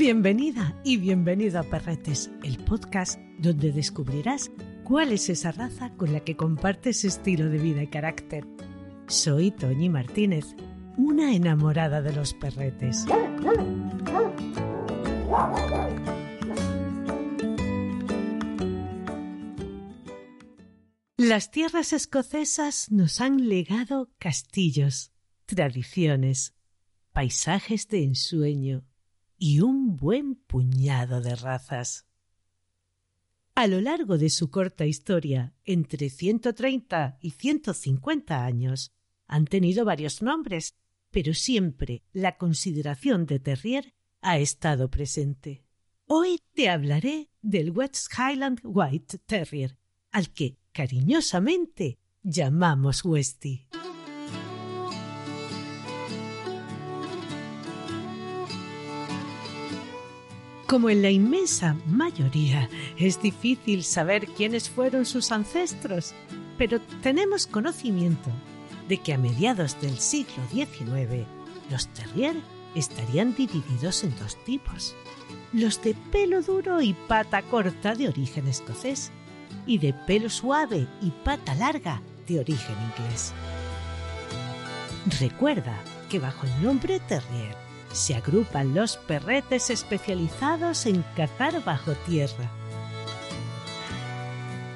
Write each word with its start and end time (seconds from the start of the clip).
Bienvenida 0.00 0.80
y 0.82 0.96
bienvenido 0.96 1.60
a 1.60 1.62
Perretes, 1.62 2.30
el 2.42 2.56
podcast 2.56 3.20
donde 3.38 3.70
descubrirás 3.70 4.50
cuál 4.82 5.12
es 5.12 5.28
esa 5.28 5.52
raza 5.52 5.90
con 5.98 6.14
la 6.14 6.20
que 6.20 6.38
compartes 6.38 7.04
estilo 7.04 7.50
de 7.50 7.58
vida 7.58 7.82
y 7.82 7.86
carácter. 7.88 8.46
Soy 9.08 9.50
Toñi 9.50 9.90
Martínez, 9.90 10.56
una 10.96 11.34
enamorada 11.34 12.00
de 12.00 12.14
los 12.14 12.32
perretes. 12.32 13.04
Las 21.18 21.50
tierras 21.50 21.92
escocesas 21.92 22.90
nos 22.90 23.20
han 23.20 23.50
legado 23.50 24.08
castillos, 24.18 25.12
tradiciones, 25.44 26.54
paisajes 27.12 27.86
de 27.88 28.04
ensueño 28.04 28.86
y 29.40 29.60
un 29.60 29.96
buen 29.96 30.34
puñado 30.34 31.22
de 31.22 31.34
razas. 31.34 32.06
A 33.54 33.66
lo 33.66 33.80
largo 33.80 34.18
de 34.18 34.28
su 34.28 34.50
corta 34.50 34.84
historia, 34.84 35.54
entre 35.64 36.10
130 36.10 37.16
y 37.22 37.30
150 37.30 38.44
años, 38.44 38.92
han 39.26 39.46
tenido 39.46 39.86
varios 39.86 40.20
nombres, 40.20 40.76
pero 41.10 41.32
siempre 41.32 42.02
la 42.12 42.36
consideración 42.36 43.24
de 43.24 43.40
terrier 43.40 43.94
ha 44.20 44.38
estado 44.38 44.90
presente. 44.90 45.64
Hoy 46.04 46.42
te 46.52 46.68
hablaré 46.68 47.30
del 47.40 47.70
West 47.70 48.12
Highland 48.12 48.60
White 48.62 49.18
Terrier, 49.24 49.78
al 50.10 50.34
que 50.34 50.58
cariñosamente 50.72 51.98
llamamos 52.22 53.04
Westie. 53.06 53.70
Como 60.70 60.88
en 60.88 61.02
la 61.02 61.10
inmensa 61.10 61.74
mayoría 61.88 62.70
es 62.96 63.20
difícil 63.20 63.82
saber 63.82 64.28
quiénes 64.28 64.70
fueron 64.70 65.04
sus 65.04 65.32
ancestros, 65.32 66.14
pero 66.58 66.80
tenemos 67.02 67.48
conocimiento 67.48 68.30
de 68.88 68.98
que 68.98 69.12
a 69.12 69.18
mediados 69.18 69.80
del 69.80 69.98
siglo 69.98 70.40
XIX 70.52 71.26
los 71.72 71.88
terrier 71.88 72.36
estarían 72.76 73.34
divididos 73.34 74.04
en 74.04 74.16
dos 74.16 74.36
tipos, 74.44 74.94
los 75.52 75.82
de 75.82 75.94
pelo 76.12 76.40
duro 76.40 76.80
y 76.80 76.94
pata 76.94 77.42
corta 77.42 77.96
de 77.96 78.06
origen 78.06 78.46
escocés 78.46 79.10
y 79.66 79.78
de 79.78 79.92
pelo 79.92 80.30
suave 80.30 80.86
y 81.02 81.10
pata 81.10 81.56
larga 81.56 82.00
de 82.28 82.38
origen 82.38 82.76
inglés. 82.96 83.32
Recuerda 85.18 85.82
que 86.08 86.20
bajo 86.20 86.46
el 86.46 86.62
nombre 86.62 87.00
terrier 87.00 87.69
se 87.92 88.14
agrupan 88.14 88.74
los 88.74 88.96
perretes 88.96 89.70
especializados 89.70 90.86
en 90.86 91.02
cazar 91.16 91.62
bajo 91.64 91.92
tierra. 92.06 92.50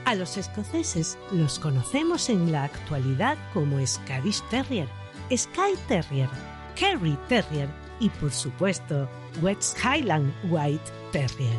A 0.05 0.15
los 0.15 0.37
escoceses 0.37 1.17
los 1.33 1.59
conocemos 1.59 2.29
en 2.29 2.53
la 2.53 2.65
actualidad 2.65 3.39
como 3.55 3.85
Scottish 3.87 4.43
Terrier, 4.51 4.89
Skye 5.35 5.77
Terrier, 5.89 6.29
Kerry 6.77 7.17
Terrier 7.29 7.69
y 8.01 8.11
por 8.11 8.31
supuesto 8.31 9.09
West 9.41 9.79
Highland 9.83 10.33
White 10.51 10.91
Terrier. 11.13 11.59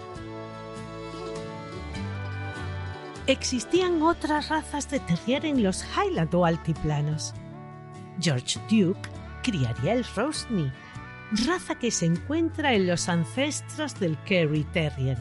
Existían 3.27 4.03
otras 4.03 4.49
razas 4.49 4.87
de 4.91 4.99
terrier 4.99 5.45
en 5.45 5.63
los 5.63 5.83
Highland 5.83 6.33
o 6.35 6.45
altiplanos. 6.45 7.33
George 8.19 8.59
Duke 8.69 9.09
criaría 9.41 9.93
el 9.93 10.05
Rosny, 10.15 10.71
raza 11.31 11.75
que 11.75 11.91
se 11.91 12.05
encuentra 12.05 12.73
en 12.73 12.87
los 12.87 13.09
ancestros 13.09 13.99
del 13.99 14.17
Kerry 14.25 14.63
Terrier, 14.65 15.17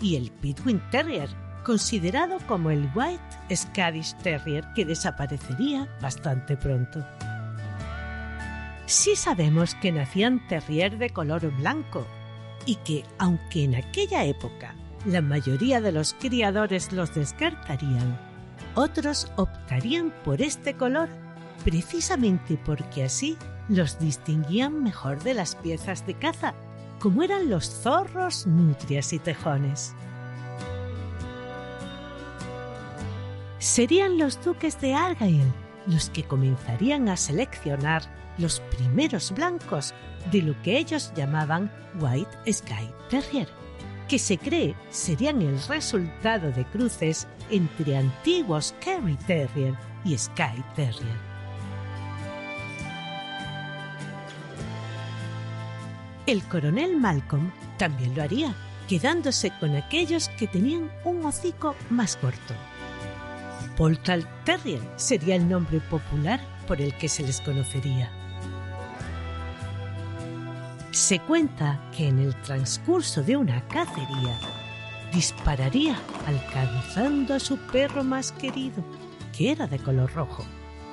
y 0.00 0.16
el 0.16 0.30
Pitwin 0.30 0.80
Terrier, 0.90 1.28
considerado 1.64 2.38
como 2.46 2.70
el 2.70 2.88
White 2.94 3.54
Scottish 3.54 4.14
Terrier 4.22 4.64
que 4.74 4.84
desaparecería 4.84 5.88
bastante 6.00 6.56
pronto. 6.56 7.04
Sí 8.86 9.14
sabemos 9.14 9.74
que 9.76 9.92
nacían 9.92 10.46
terrier 10.48 10.98
de 10.98 11.10
color 11.10 11.48
blanco 11.58 12.06
y 12.66 12.74
que, 12.76 13.04
aunque 13.18 13.64
en 13.64 13.76
aquella 13.76 14.24
época 14.24 14.74
la 15.06 15.22
mayoría 15.22 15.80
de 15.80 15.92
los 15.92 16.14
criadores 16.14 16.92
los 16.92 17.14
descartarían, 17.14 18.18
otros 18.74 19.30
optarían 19.36 20.12
por 20.24 20.42
este 20.42 20.74
color 20.74 21.08
precisamente 21.64 22.58
porque 22.64 23.04
así 23.04 23.36
los 23.70 23.98
distinguían 24.00 24.82
mejor 24.82 25.22
de 25.22 25.32
las 25.32 25.54
piezas 25.54 26.04
de 26.06 26.14
caza, 26.14 26.54
como 26.98 27.22
eran 27.22 27.48
los 27.48 27.70
zorros, 27.70 28.46
nutrias 28.46 29.12
y 29.12 29.18
tejones. 29.18 29.94
Serían 33.58 34.18
los 34.18 34.42
duques 34.44 34.80
de 34.80 34.94
Argyle 34.94 35.52
los 35.86 36.10
que 36.10 36.24
comenzarían 36.24 37.08
a 37.08 37.16
seleccionar 37.16 38.02
los 38.38 38.60
primeros 38.76 39.32
blancos 39.32 39.94
de 40.30 40.42
lo 40.42 40.60
que 40.62 40.78
ellos 40.78 41.12
llamaban 41.14 41.70
White 42.00 42.52
Sky 42.52 42.90
Terrier, 43.08 43.48
que 44.08 44.18
se 44.18 44.36
cree 44.36 44.74
serían 44.90 45.42
el 45.42 45.60
resultado 45.68 46.50
de 46.50 46.64
cruces 46.66 47.26
entre 47.50 47.96
antiguos 47.96 48.74
Kerry 48.80 49.16
Terrier 49.26 49.74
y 50.04 50.16
Sky 50.18 50.62
Terrier. 50.74 51.29
El 56.26 56.42
coronel 56.44 56.96
Malcolm 56.96 57.50
también 57.78 58.14
lo 58.14 58.22
haría, 58.22 58.54
quedándose 58.88 59.52
con 59.58 59.74
aquellos 59.74 60.28
que 60.30 60.46
tenían 60.46 60.90
un 61.04 61.24
hocico 61.24 61.74
más 61.88 62.16
corto. 62.16 62.54
Poltal 63.76 64.28
Terrier 64.44 64.80
sería 64.96 65.36
el 65.36 65.48
nombre 65.48 65.80
popular 65.80 66.40
por 66.66 66.80
el 66.80 66.94
que 66.98 67.08
se 67.08 67.22
les 67.22 67.40
conocería. 67.40 68.10
Se 70.90 71.18
cuenta 71.20 71.80
que 71.96 72.08
en 72.08 72.18
el 72.18 72.34
transcurso 72.42 73.22
de 73.22 73.36
una 73.36 73.66
cacería 73.68 74.38
dispararía 75.12 75.96
alcanzando 76.26 77.34
a 77.34 77.40
su 77.40 77.56
perro 77.56 78.04
más 78.04 78.32
querido, 78.32 78.84
que 79.36 79.50
era 79.50 79.66
de 79.66 79.78
color 79.78 80.12
rojo, 80.12 80.44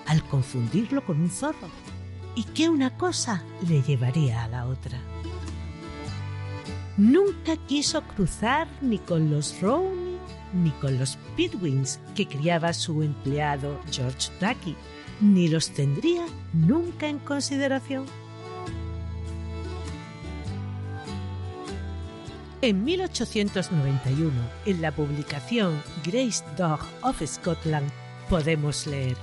al 0.05 0.23
confundirlo 0.23 1.05
con 1.05 1.19
un 1.19 1.29
zorro, 1.29 1.69
y 2.35 2.43
que 2.43 2.69
una 2.69 2.95
cosa 2.97 3.43
le 3.67 3.81
llevaría 3.81 4.43
a 4.43 4.47
la 4.47 4.67
otra. 4.67 4.99
Nunca 6.97 7.55
quiso 7.67 8.01
cruzar 8.01 8.67
ni 8.81 8.97
con 8.97 9.29
los 9.29 9.61
Rowney 9.61 10.17
ni 10.53 10.71
con 10.71 10.97
los 10.97 11.17
Pitwins 11.35 11.99
que 12.15 12.27
criaba 12.27 12.73
su 12.73 13.03
empleado 13.03 13.79
George 13.91 14.31
Ducky, 14.39 14.75
ni 15.21 15.47
los 15.47 15.69
tendría 15.69 16.25
nunca 16.53 17.07
en 17.07 17.19
consideración. 17.19 18.05
En 22.61 22.83
1891, 22.83 24.31
en 24.65 24.81
la 24.81 24.91
publicación 24.91 25.81
Grace 26.03 26.43
Dog 26.57 26.79
of 27.03 27.21
Scotland, 27.23 27.89
podemos 28.29 28.87
leer 28.87 29.15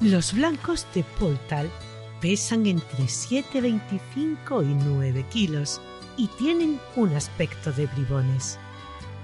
Los 0.00 0.32
blancos 0.32 0.86
de 0.92 1.04
Poltal 1.04 1.70
pesan 2.20 2.66
entre 2.66 3.04
7,25 3.04 4.62
y 4.62 4.74
9 4.74 5.24
kilos 5.30 5.80
y 6.16 6.28
tienen 6.28 6.78
un 6.96 7.14
aspecto 7.14 7.72
de 7.72 7.86
bribones. 7.86 8.58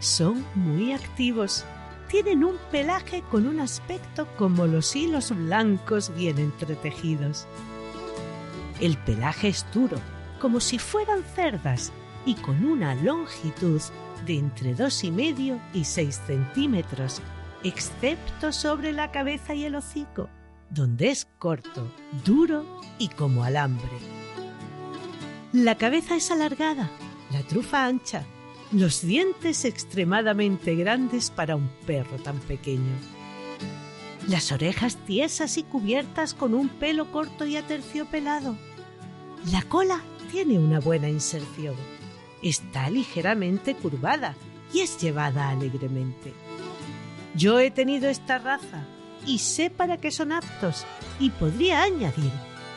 Son 0.01 0.45
muy 0.55 0.93
activos. 0.93 1.65
Tienen 2.09 2.45
un 2.45 2.57
pelaje 2.71 3.23
con 3.31 3.47
un 3.47 3.61
aspecto 3.61 4.27
como 4.37 4.67
los 4.67 4.95
hilos 4.95 5.35
blancos 5.37 6.13
bien 6.15 6.39
entretejidos. 6.39 7.47
El 8.81 8.97
pelaje 8.99 9.49
es 9.49 9.67
duro, 9.75 9.99
como 10.41 10.61
si 10.61 10.79
fueran 10.79 11.25
cerdas, 11.35 11.93
y 12.25 12.35
con 12.35 12.65
una 12.65 12.95
longitud 12.95 13.81
de 14.27 14.39
entre 14.39 14.75
dos 14.75 15.05
y 15.05 15.11
medio 15.11 15.61
y 15.73 15.85
6 15.85 16.23
centímetros, 16.27 17.21
excepto 17.63 18.53
sobre 18.53 18.93
la 18.93 19.11
cabeza 19.11 19.55
y 19.55 19.65
el 19.65 19.77
hocico, 19.77 20.29
donde 20.71 21.11
es 21.11 21.27
corto, 21.39 21.91
duro 22.25 22.65
y 22.99 23.09
como 23.09 23.45
alambre. 23.45 23.89
La 25.53 25.77
cabeza 25.77 26.17
es 26.17 26.31
alargada, 26.31 26.91
la 27.33 27.43
trufa 27.43 27.87
ancha, 27.87 28.25
los 28.73 29.03
dientes 29.03 29.65
extremadamente 29.65 30.75
grandes 30.75 31.31
para 31.31 31.57
un 31.57 31.69
perro 31.87 32.19
tan 32.19 32.39
pequeño. 32.41 32.95
Las 34.29 34.51
orejas 34.51 34.97
tiesas 35.07 35.57
y 35.57 35.63
cubiertas 35.63 36.35
con 36.35 36.53
un 36.53 36.69
pelo 36.69 37.13
corto 37.13 37.47
y 37.47 37.57
aterciopelado. 37.57 38.57
La 39.53 39.63
cola 39.63 40.01
tiene 40.33 40.59
una 40.59 40.81
buena 40.81 41.09
inserción. 41.09 41.77
Está 42.43 42.91
ligeramente 42.91 43.77
curvada 43.77 44.35
y 44.73 44.81
es 44.81 45.01
llevada 45.01 45.51
alegremente. 45.51 46.33
Yo 47.37 47.61
he 47.61 47.71
tenido 47.71 48.09
esta 48.09 48.39
raza 48.39 48.85
y 49.27 49.39
sé 49.39 49.71
para 49.71 49.97
qué 49.99 50.11
son 50.11 50.33
aptos 50.33 50.85
y 51.19 51.31
podría 51.31 51.83
añadir 51.83 52.31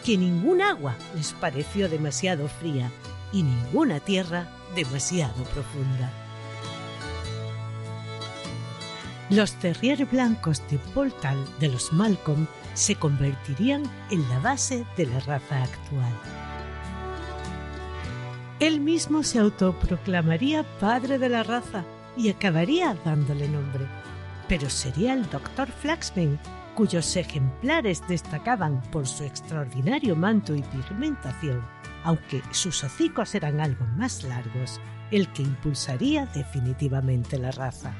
que 0.04 0.18
ningún 0.18 0.62
agua 0.62 0.96
les 1.16 1.34
pareció 1.34 1.90
demasiado 1.90 2.48
fría 2.48 2.92
y 3.32 3.44
ninguna 3.44 4.00
tierra 4.00 4.48
demasiado 4.76 5.44
profunda. 5.54 6.12
Los 9.30 9.54
terrier 9.54 10.06
blancos 10.06 10.64
de 10.72 10.80
Poltal 10.80 11.38
de 11.60 11.68
los 11.68 11.94
Malcolm 11.94 12.48
se 12.74 12.96
convertirían 12.96 13.84
en 14.10 14.28
la 14.28 14.40
base 14.40 14.86
de 14.98 15.06
la 15.06 15.20
raza 15.20 15.64
actual. 15.64 16.14
Él 18.60 18.80
mismo 18.80 19.22
se 19.22 19.40
autoproclamaría 19.40 20.64
padre 20.80 21.20
de 21.20 21.30
la 21.30 21.44
raza 21.44 21.86
y 22.18 22.30
acabaría 22.30 22.98
dándole 23.06 23.48
nombre, 23.48 23.86
pero 24.50 24.68
sería 24.70 25.14
el 25.14 25.30
Dr. 25.30 25.72
Flaxman, 25.72 26.40
cuyos 26.76 27.16
ejemplares 27.16 28.02
destacaban 28.08 28.82
por 28.92 29.08
su 29.08 29.24
extraordinario 29.24 30.16
manto 30.16 30.56
y 30.56 30.64
pigmentación, 30.64 31.64
aunque 32.04 32.42
sus 32.52 32.84
hocicos 32.84 33.36
eran 33.36 33.62
algo 33.62 33.86
más 33.96 34.24
largos, 34.24 34.82
el 35.12 35.32
que 35.34 35.44
impulsaría 35.44 36.26
definitivamente 36.26 37.38
la 37.38 37.52
raza. 37.52 37.94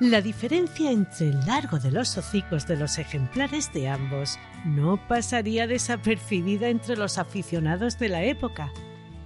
La 0.00 0.22
diferencia 0.22 0.90
entre 0.90 1.28
el 1.28 1.44
largo 1.44 1.78
de 1.78 1.90
los 1.90 2.16
hocicos 2.16 2.66
de 2.66 2.76
los 2.76 2.96
ejemplares 2.96 3.70
de 3.74 3.86
ambos 3.86 4.38
no 4.64 4.96
pasaría 5.08 5.66
desapercibida 5.66 6.68
entre 6.68 6.96
los 6.96 7.18
aficionados 7.18 7.98
de 7.98 8.08
la 8.08 8.22
época, 8.22 8.72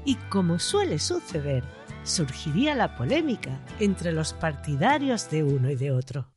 y 0.04 0.16
como 0.30 0.58
suele 0.58 0.98
suceder, 0.98 1.62
surgiría 2.04 2.74
la 2.74 2.96
polémica 2.96 3.58
entre 3.80 4.12
los 4.12 4.32
partidarios 4.32 5.30
de 5.30 5.42
uno 5.42 5.70
y 5.70 5.76
de 5.76 5.90
otro. 5.90 6.28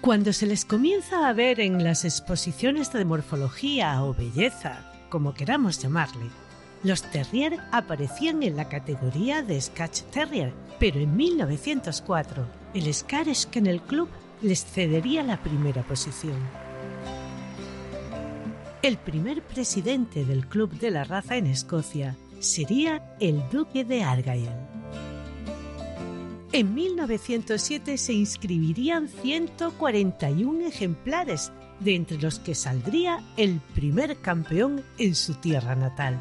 Cuando 0.00 0.32
se 0.32 0.46
les 0.46 0.64
comienza 0.64 1.28
a 1.28 1.32
ver 1.32 1.60
en 1.60 1.84
las 1.84 2.04
exposiciones 2.04 2.92
de 2.92 3.04
morfología 3.04 4.02
o 4.02 4.14
belleza, 4.14 4.90
como 5.10 5.34
queramos 5.34 5.82
llamarle, 5.82 6.30
los 6.84 7.02
Terrier 7.02 7.58
aparecían 7.72 8.42
en 8.42 8.56
la 8.56 8.68
categoría 8.68 9.42
de 9.42 9.60
Scotch 9.60 10.02
Terrier, 10.12 10.54
pero 10.78 11.00
en 11.00 11.16
1904 11.16 12.46
el 12.74 12.94
Scottish 12.94 13.46
Kennel 13.46 13.80
Club 13.82 14.08
les 14.40 14.64
cedería 14.64 15.22
la 15.24 15.42
primera 15.42 15.82
posición. 15.82 16.67
El 18.80 18.96
primer 18.96 19.42
presidente 19.42 20.24
del 20.24 20.46
club 20.46 20.70
de 20.78 20.92
la 20.92 21.02
raza 21.02 21.36
en 21.36 21.48
Escocia 21.48 22.16
sería 22.38 23.16
el 23.18 23.42
duque 23.50 23.84
de 23.84 24.04
Argyll. 24.04 24.48
En 26.52 26.74
1907 26.74 27.98
se 27.98 28.12
inscribirían 28.12 29.08
141 29.08 30.64
ejemplares, 30.64 31.50
de 31.80 31.96
entre 31.96 32.18
los 32.18 32.38
que 32.38 32.54
saldría 32.54 33.20
el 33.36 33.60
primer 33.74 34.18
campeón 34.18 34.84
en 34.96 35.16
su 35.16 35.34
tierra 35.34 35.74
natal. 35.74 36.16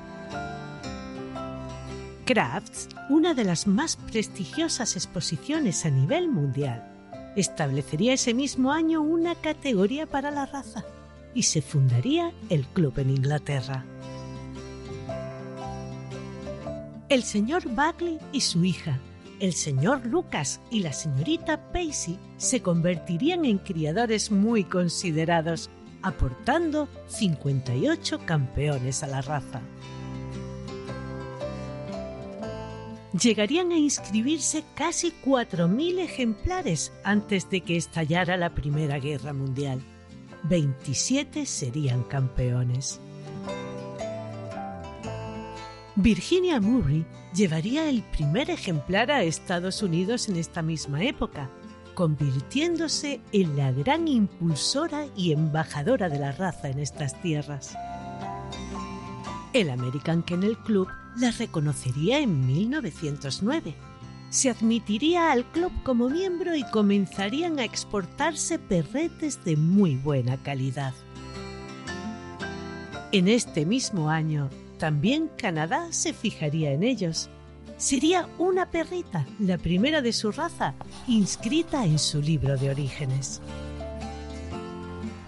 Crafts, 2.26 2.90
una 3.10 3.36
de 3.36 3.44
las 3.44 3.68
más 3.68 3.98
prestigiosas 3.98 4.96
exposiciones 4.96 5.86
a 5.86 5.92
nivel 5.92 6.28
mundial, 6.28 6.92
establecería 7.36 8.14
ese 8.14 8.34
mismo 8.34 8.72
año 8.72 9.02
una 9.02 9.36
categoría 9.36 10.08
para 10.08 10.32
la 10.32 10.48
raza 10.48 10.84
y 11.38 11.44
se 11.44 11.62
fundaría 11.62 12.34
el 12.50 12.66
club 12.66 12.98
en 12.98 13.12
Inglaterra. 13.12 13.86
El 17.10 17.22
señor 17.22 17.64
Buckley 17.70 18.18
y 18.32 18.42
su 18.42 18.66
hija, 18.66 19.00
el 19.40 19.54
señor 19.54 20.04
Lucas 20.08 20.60
y 20.72 20.80
la 20.80 20.94
señorita 20.94 21.72
Pacey 21.72 22.18
se 22.38 22.64
convertirían 22.64 23.46
en 23.46 23.60
criadores 23.60 24.32
muy 24.32 24.64
considerados, 24.64 25.70
aportando 26.02 26.90
58 27.06 28.20
campeones 28.26 29.04
a 29.04 29.08
la 29.08 29.22
raza. 29.22 29.62
llegarían 33.14 33.72
a 33.72 33.78
inscribirse 33.78 34.64
casi 34.76 35.12
4.000 35.26 36.00
ejemplares 36.00 36.92
antes 37.04 37.50
de 37.50 37.62
que 37.62 37.76
estallara 37.76 38.38
la 38.38 38.54
Primera 38.54 39.00
Guerra 39.00 39.34
Mundial. 39.34 39.82
27 40.50 41.46
serían 41.46 42.04
campeones. 42.04 43.00
Virginia 45.96 46.62
Murray 46.62 47.06
llevaría 47.34 47.90
el 47.90 48.04
primer 48.04 48.50
ejemplar 48.50 49.12
a 49.12 49.24
Estados 49.24 49.82
Unidos 49.82 50.30
en 50.30 50.38
esta 50.38 50.62
misma 50.62 51.04
época, 51.04 51.50
convirtiéndose 51.96 53.20
en 53.32 53.58
la 53.58 53.72
gran 53.72 54.08
impulsora 54.08 55.08
y 55.16 55.32
embajadora 55.32 56.08
de 56.08 56.20
la 56.20 56.32
raza 56.32 56.70
en 56.70 56.80
estas 56.80 57.20
tierras. 57.22 57.76
El 59.54 59.72
American 59.72 60.22
Kennel 60.22 60.58
Club 60.60 60.88
la 61.18 61.32
reconocería 61.32 62.20
en 62.20 62.46
1909. 62.46 63.87
Se 64.30 64.50
admitiría 64.50 65.32
al 65.32 65.46
club 65.46 65.72
como 65.84 66.10
miembro 66.10 66.56
y 66.56 66.64
comenzarían 66.70 67.60
a 67.60 67.64
exportarse 67.64 68.60
perretes 68.60 69.44
de 69.46 69.56
muy 69.56 69.96
buena 69.96 70.38
calidad. 70.38 70.94
En 73.12 73.28
este 73.30 73.66
mismo 73.66 74.10
año, 74.10 74.50
también 74.78 75.30
Canadá 75.38 75.88
se 75.92 76.14
fijaría 76.14 76.72
en 76.72 76.84
ellos. 76.84 77.30
Sería 77.78 78.28
una 78.38 78.70
perrita, 78.70 79.26
la 79.40 79.58
primera 79.58 80.02
de 80.02 80.12
su 80.12 80.32
raza, 80.32 80.74
inscrita 81.08 81.86
en 81.86 82.00
su 82.00 82.22
libro 82.22 82.58
de 82.58 82.70
orígenes. 82.70 83.42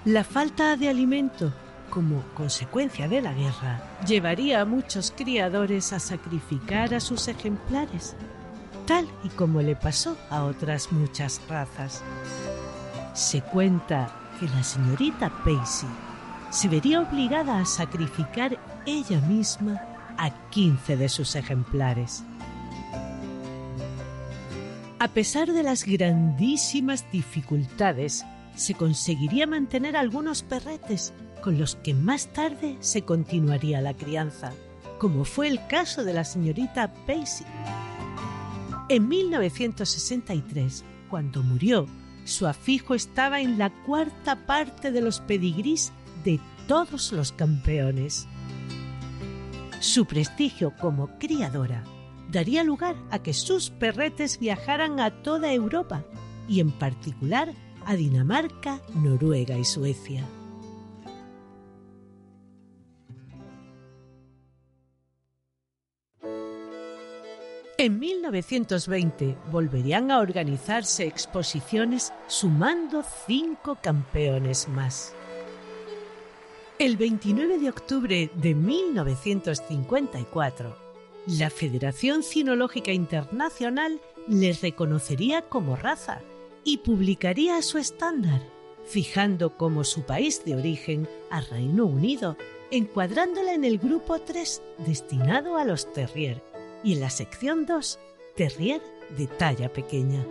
La 0.04 0.24
falta 0.24 0.76
de 0.76 0.90
alimento 0.90 1.54
como 1.90 2.24
consecuencia 2.36 3.08
de 3.08 3.22
la 3.22 3.34
guerra, 3.34 3.82
llevaría 4.08 4.62
a 4.62 4.66
muchos 4.66 5.12
criadores 5.16 5.92
a 5.92 6.00
sacrificar 6.00 6.94
a 6.94 7.00
sus 7.00 7.28
ejemplares, 7.28 8.16
tal 8.90 9.08
y 9.24 9.30
como 9.30 9.62
le 9.62 9.76
pasó 9.76 10.18
a 10.32 10.46
otras 10.46 10.92
muchas 10.92 11.40
razas. 11.48 12.02
Se 13.14 13.40
cuenta 13.40 14.12
que 14.40 14.48
la 14.48 14.64
señorita 14.64 15.30
Pacey 15.46 15.88
se 16.50 16.68
vería 16.70 17.02
obligada 17.02 17.60
a 17.60 17.66
sacrificar 17.66 18.58
ella 18.88 19.22
misma 19.22 19.80
a 20.18 20.32
15 20.50 20.98
de 20.98 21.08
sus 21.08 21.36
ejemplares. 21.36 22.24
A 24.98 25.08
pesar 25.10 25.54
de 25.54 25.62
las 25.62 25.86
grandísimas 25.86 27.06
dificultades, 27.12 28.26
se 28.56 28.74
conseguiría 28.74 29.46
mantener 29.46 29.96
algunos 29.98 30.42
perretes 30.42 31.14
con 31.44 31.60
los 31.60 31.76
que 31.76 31.94
más 31.94 32.34
tarde 32.34 32.76
se 32.80 33.04
continuaría 33.04 33.82
la 33.82 33.94
crianza, 33.94 34.52
como 34.98 35.26
fue 35.26 35.48
el 35.48 35.68
caso 35.68 36.04
de 36.04 36.14
la 36.14 36.24
señorita 36.24 36.92
Pacey. 37.06 37.46
En 38.90 39.08
1963, 39.08 40.84
cuando 41.12 41.44
murió, 41.44 41.86
su 42.24 42.48
afijo 42.48 42.96
estaba 42.96 43.40
en 43.40 43.60
la 43.60 43.70
cuarta 43.84 44.48
parte 44.48 44.92
de 44.92 45.02
los 45.02 45.20
pedigrís 45.22 45.92
de 46.24 46.40
todos 46.68 47.12
los 47.12 47.32
campeones. 47.32 48.28
Su 49.80 50.06
prestigio 50.06 50.74
como 50.82 51.20
criadora 51.20 51.84
daría 52.32 52.64
lugar 52.64 52.96
a 53.12 53.20
que 53.20 53.34
sus 53.34 53.70
perretes 53.70 54.40
viajaran 54.40 55.00
a 55.00 55.22
toda 55.22 55.54
Europa 55.54 56.04
y 56.48 56.60
en 56.60 56.72
particular 56.72 57.54
a 57.86 57.96
Dinamarca, 57.96 58.82
Noruega 58.96 59.56
y 59.56 59.66
Suecia. 59.66 60.26
En 67.80 67.98
1920 67.98 69.36
volverían 69.50 70.12
a 70.12 70.20
organizarse 70.20 71.08
exposiciones 71.08 72.14
sumando 72.28 73.04
cinco 73.26 73.78
campeones 73.82 74.68
más. 74.68 75.16
El 76.78 76.98
29 76.98 77.58
de 77.58 77.70
octubre 77.70 78.30
de 78.36 78.54
1954, 78.54 80.76
la 81.28 81.50
Federación 81.50 82.22
Cinológica 82.22 82.92
Internacional 82.92 84.02
les 84.28 84.62
reconocería 84.62 85.44
como 85.44 85.78
raza 85.78 86.20
y 86.66 86.80
publicaría 86.80 87.62
su 87.62 87.78
estándar, 87.78 88.42
fijando 88.84 89.56
como 89.56 89.86
su 89.86 90.02
país 90.02 90.44
de 90.44 90.58
origen 90.58 91.08
a 91.32 91.40
Reino 91.40 91.86
Unido, 91.86 92.36
encuadrándola 92.72 93.54
en 93.54 93.64
el 93.64 93.78
grupo 93.78 94.20
3 94.20 94.62
destinado 94.86 95.56
a 95.56 95.64
los 95.64 95.94
terrier 95.94 96.49
y 96.84 96.94
en 96.94 97.02
la 97.02 97.10
sección 97.10 97.66
2, 97.66 98.00
Terrier 98.36 98.82
de 99.18 99.28
talla 99.28 99.72
pequeña. 99.72 100.26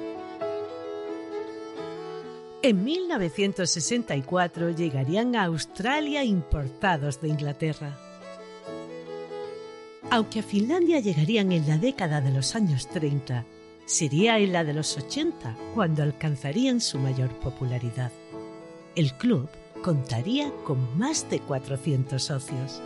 En 2.62 2.82
1964 2.84 4.70
llegarían 4.70 5.36
a 5.36 5.44
Australia 5.44 6.24
importados 6.24 7.20
de 7.20 7.28
Inglaterra. 7.28 7.96
Aunque 10.10 10.40
a 10.40 10.42
Finlandia 10.42 11.00
llegarían 11.00 11.52
en 11.52 11.68
la 11.68 11.78
década 11.78 12.20
de 12.20 12.32
los 12.32 12.56
años 12.56 12.88
30, 12.88 13.44
sería 13.84 14.38
en 14.38 14.52
la 14.52 14.64
de 14.64 14.74
los 14.74 14.96
80 14.96 15.56
cuando 15.74 16.02
alcanzarían 16.02 16.80
su 16.80 16.98
mayor 16.98 17.30
popularidad. 17.40 18.10
El 18.96 19.12
club 19.14 19.48
contaría 19.82 20.50
con 20.64 20.98
más 20.98 21.30
de 21.30 21.40
400 21.40 22.22
socios. 22.22 22.82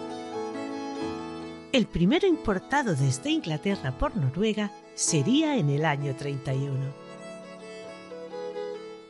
El 1.73 1.87
primero 1.87 2.27
importado 2.27 2.95
desde 2.95 3.31
Inglaterra 3.31 3.97
por 3.97 4.15
Noruega 4.15 4.71
sería 4.95 5.57
en 5.57 5.71
el 5.71 5.87
año 5.87 6.15
31. 6.15 6.93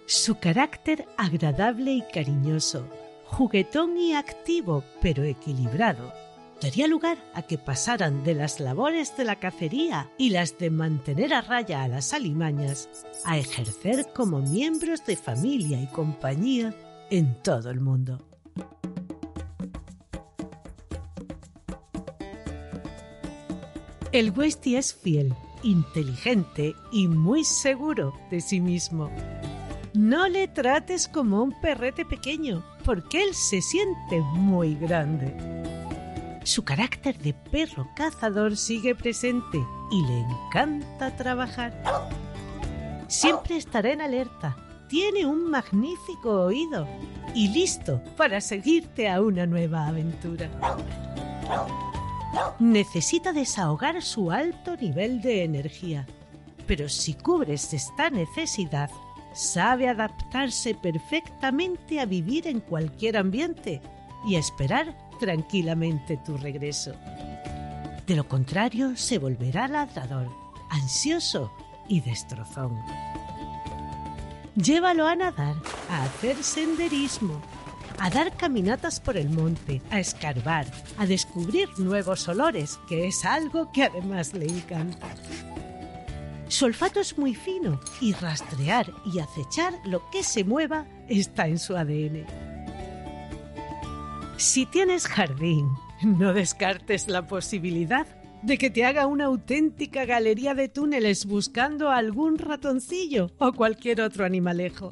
Su 0.06 0.36
carácter 0.38 1.08
agradable 1.16 1.90
y 1.90 2.02
cariñoso, 2.02 2.86
juguetón 3.24 3.98
y 3.98 4.14
activo, 4.14 4.84
pero 5.00 5.24
equilibrado, 5.24 6.12
daría 6.60 6.86
lugar 6.86 7.18
a 7.34 7.42
que 7.42 7.58
pasaran 7.58 8.22
de 8.22 8.34
las 8.34 8.60
labores 8.60 9.16
de 9.16 9.24
la 9.24 9.40
cacería 9.40 10.12
y 10.16 10.30
las 10.30 10.56
de 10.56 10.70
mantener 10.70 11.34
a 11.34 11.40
raya 11.40 11.82
a 11.82 11.88
las 11.88 12.12
alimañas 12.12 12.88
a 13.24 13.38
ejercer 13.38 14.12
como 14.14 14.38
miembros 14.38 15.04
de 15.04 15.16
familia 15.16 15.80
y 15.80 15.88
compañía 15.88 16.72
en 17.10 17.34
todo 17.42 17.70
el 17.70 17.80
mundo. 17.80 18.31
El 24.12 24.30
Westie 24.36 24.76
es 24.76 24.92
fiel, 24.92 25.34
inteligente 25.62 26.76
y 26.92 27.08
muy 27.08 27.44
seguro 27.44 28.12
de 28.30 28.42
sí 28.42 28.60
mismo. 28.60 29.10
No 29.94 30.28
le 30.28 30.48
trates 30.48 31.08
como 31.08 31.42
un 31.42 31.58
perrete 31.62 32.04
pequeño, 32.04 32.62
porque 32.84 33.22
él 33.22 33.34
se 33.34 33.62
siente 33.62 34.20
muy 34.34 34.74
grande. 34.74 35.34
Su 36.44 36.62
carácter 36.62 37.16
de 37.20 37.32
perro 37.32 37.88
cazador 37.96 38.58
sigue 38.58 38.94
presente 38.94 39.64
y 39.90 40.04
le 40.04 40.18
encanta 40.18 41.16
trabajar. 41.16 41.72
Siempre 43.08 43.56
estará 43.56 43.92
en 43.92 44.02
alerta, 44.02 44.54
tiene 44.88 45.24
un 45.24 45.48
magnífico 45.48 46.44
oído 46.44 46.86
y 47.34 47.48
listo 47.48 48.02
para 48.18 48.42
seguirte 48.42 49.08
a 49.08 49.22
una 49.22 49.46
nueva 49.46 49.86
aventura. 49.86 50.50
Necesita 52.58 53.32
desahogar 53.32 54.02
su 54.02 54.30
alto 54.30 54.76
nivel 54.76 55.20
de 55.20 55.44
energía, 55.44 56.06
pero 56.66 56.88
si 56.88 57.14
cubres 57.14 57.72
esta 57.72 58.10
necesidad, 58.10 58.90
sabe 59.32 59.88
adaptarse 59.88 60.74
perfectamente 60.74 62.00
a 62.00 62.06
vivir 62.06 62.46
en 62.46 62.60
cualquier 62.60 63.16
ambiente 63.16 63.80
y 64.26 64.36
a 64.36 64.38
esperar 64.38 64.96
tranquilamente 65.18 66.16
tu 66.18 66.36
regreso. 66.36 66.92
De 68.06 68.16
lo 68.16 68.28
contrario, 68.28 68.96
se 68.96 69.18
volverá 69.18 69.68
ladrador, 69.68 70.28
ansioso 70.70 71.52
y 71.88 72.00
destrozón. 72.00 72.78
Llévalo 74.54 75.06
a 75.06 75.14
nadar, 75.14 75.56
a 75.88 76.02
hacer 76.04 76.42
senderismo, 76.42 77.40
a 78.02 78.10
dar 78.10 78.36
caminatas 78.36 78.98
por 78.98 79.16
el 79.16 79.30
monte, 79.30 79.80
a 79.88 80.00
escarbar, 80.00 80.66
a 80.98 81.06
descubrir 81.06 81.68
nuevos 81.78 82.26
olores, 82.26 82.80
que 82.88 83.06
es 83.06 83.24
algo 83.24 83.70
que 83.70 83.84
además 83.84 84.34
le 84.34 84.46
encanta. 84.46 85.06
Su 86.48 86.64
olfato 86.64 86.98
es 86.98 87.16
muy 87.16 87.36
fino 87.36 87.78
y 88.00 88.12
rastrear 88.14 88.92
y 89.04 89.20
acechar 89.20 89.74
lo 89.84 90.02
que 90.10 90.24
se 90.24 90.42
mueva 90.42 90.84
está 91.08 91.46
en 91.46 91.60
su 91.60 91.76
ADN. 91.76 92.26
Si 94.36 94.66
tienes 94.66 95.06
jardín, 95.06 95.68
no 96.02 96.34
descartes 96.34 97.06
la 97.06 97.28
posibilidad 97.28 98.08
de 98.42 98.58
que 98.58 98.70
te 98.70 98.84
haga 98.84 99.06
una 99.06 99.26
auténtica 99.26 100.06
galería 100.06 100.54
de 100.54 100.68
túneles 100.68 101.24
buscando 101.24 101.88
algún 101.88 102.36
ratoncillo 102.38 103.30
o 103.38 103.52
cualquier 103.52 104.00
otro 104.00 104.24
animalejo. 104.24 104.90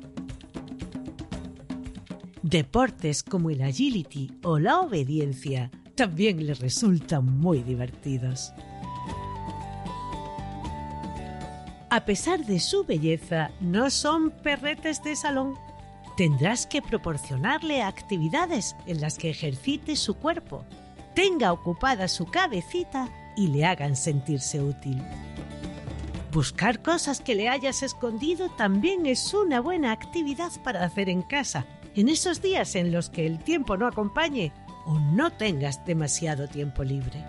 Deportes 2.43 3.23
como 3.23 3.51
el 3.51 3.61
agility 3.61 4.33
o 4.43 4.59
la 4.59 4.81
obediencia 4.81 5.71
también 5.95 6.47
le 6.47 6.55
resultan 6.55 7.27
muy 7.39 7.63
divertidos. 7.63 8.55
A 11.91 12.05
pesar 12.07 12.47
de 12.47 12.61
su 12.61 12.85
belleza, 12.85 13.51
no 13.61 13.91
son 13.91 14.31
perretes 14.31 15.03
de 15.03 15.17
salón. 15.17 15.57
Tendrás 16.17 16.67
que 16.67 16.81
proporcionarle 16.81 17.83
actividades 17.83 18.75
en 18.87 19.01
las 19.01 19.19
que 19.19 19.31
ejercite 19.31 19.97
su 19.97 20.15
cuerpo, 20.15 20.65
tenga 21.15 21.53
ocupada 21.53 22.09
su 22.09 22.27
cabecita 22.27 23.11
y 23.37 23.49
le 23.49 23.67
hagan 23.67 23.97
sentirse 23.97 24.63
útil. 24.63 25.03
Buscar 26.33 26.81
cosas 26.81 27.21
que 27.21 27.35
le 27.35 27.49
hayas 27.49 27.83
escondido 27.83 28.49
también 28.51 29.05
es 29.05 29.35
una 29.35 29.61
buena 29.61 29.93
actividad 29.93 30.53
para 30.63 30.85
hacer 30.85 31.09
en 31.09 31.23
casa, 31.23 31.67
en 31.95 32.09
esos 32.09 32.41
días 32.41 32.75
en 32.77 32.93
los 32.93 33.11
que 33.11 33.27
el 33.27 33.39
tiempo 33.39 33.77
no 33.77 33.87
acompañe 33.87 34.53
o 34.87 34.99
no 34.99 35.31
tengas 35.31 35.85
demasiado 35.85 36.49
tiempo 36.49 36.85
libre. 36.85 37.25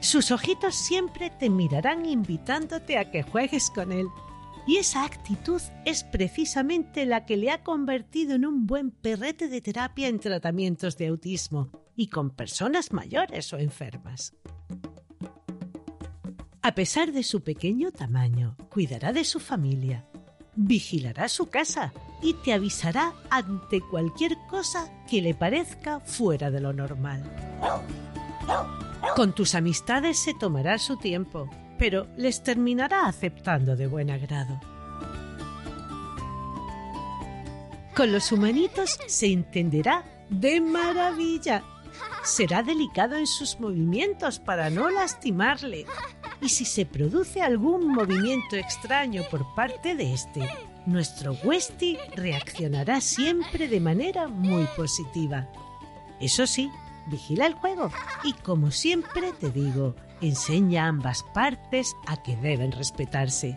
Sus 0.00 0.30
ojitos 0.30 0.76
siempre 0.76 1.30
te 1.30 1.50
mirarán 1.50 2.06
invitándote 2.06 2.96
a 2.96 3.10
que 3.10 3.24
juegues 3.24 3.70
con 3.70 3.90
él. 3.90 4.06
Y 4.64 4.76
esa 4.76 5.04
actitud 5.04 5.60
es 5.84 6.04
precisamente 6.04 7.06
la 7.06 7.26
que 7.26 7.36
le 7.36 7.50
ha 7.50 7.62
convertido 7.62 8.34
en 8.34 8.46
un 8.46 8.66
buen 8.66 8.90
perrete 8.90 9.48
de 9.48 9.60
terapia 9.60 10.08
en 10.08 10.20
tratamientos 10.20 10.96
de 10.96 11.08
autismo 11.08 11.70
y 11.96 12.08
con 12.08 12.30
personas 12.30 12.92
mayores 12.92 13.52
o 13.52 13.58
enfermas. 13.58 14.34
A 16.62 16.74
pesar 16.74 17.12
de 17.12 17.22
su 17.22 17.42
pequeño 17.42 17.92
tamaño, 17.92 18.56
cuidará 18.70 19.12
de 19.12 19.24
su 19.24 19.38
familia, 19.40 20.04
vigilará 20.56 21.28
su 21.28 21.46
casa 21.46 21.92
y 22.22 22.34
te 22.34 22.52
avisará 22.52 23.12
ante 23.30 23.80
cualquier 23.80 24.36
cosa 24.48 24.90
que 25.08 25.22
le 25.22 25.34
parezca 25.34 26.00
fuera 26.00 26.50
de 26.50 26.60
lo 26.60 26.72
normal. 26.72 27.22
Con 29.14 29.34
tus 29.34 29.54
amistades 29.54 30.18
se 30.18 30.34
tomará 30.34 30.78
su 30.78 30.96
tiempo, 30.96 31.48
pero 31.78 32.08
les 32.16 32.42
terminará 32.42 33.06
aceptando 33.06 33.76
de 33.76 33.86
buen 33.86 34.10
agrado. 34.10 34.58
Con 37.94 38.12
los 38.12 38.32
humanitos 38.32 38.98
se 39.06 39.32
entenderá 39.32 40.04
de 40.28 40.60
maravilla 40.60 41.62
será 42.26 42.62
delicado 42.62 43.16
en 43.16 43.26
sus 43.26 43.60
movimientos 43.60 44.38
para 44.40 44.68
no 44.68 44.90
lastimarle. 44.90 45.86
Y 46.40 46.48
si 46.48 46.64
se 46.64 46.84
produce 46.84 47.42
algún 47.42 47.88
movimiento 47.88 48.56
extraño 48.56 49.22
por 49.30 49.54
parte 49.54 49.94
de 49.94 50.12
este, 50.12 50.48
nuestro 50.84 51.32
Westy 51.44 51.98
reaccionará 52.14 53.00
siempre 53.00 53.68
de 53.68 53.80
manera 53.80 54.28
muy 54.28 54.64
positiva. 54.76 55.48
Eso 56.20 56.46
sí, 56.46 56.70
vigila 57.08 57.46
el 57.46 57.54
juego 57.54 57.90
y 58.24 58.32
como 58.32 58.70
siempre 58.70 59.32
te 59.40 59.50
digo, 59.50 59.94
enseña 60.20 60.84
a 60.84 60.88
ambas 60.88 61.24
partes 61.34 61.94
a 62.06 62.22
que 62.22 62.36
deben 62.36 62.72
respetarse. 62.72 63.56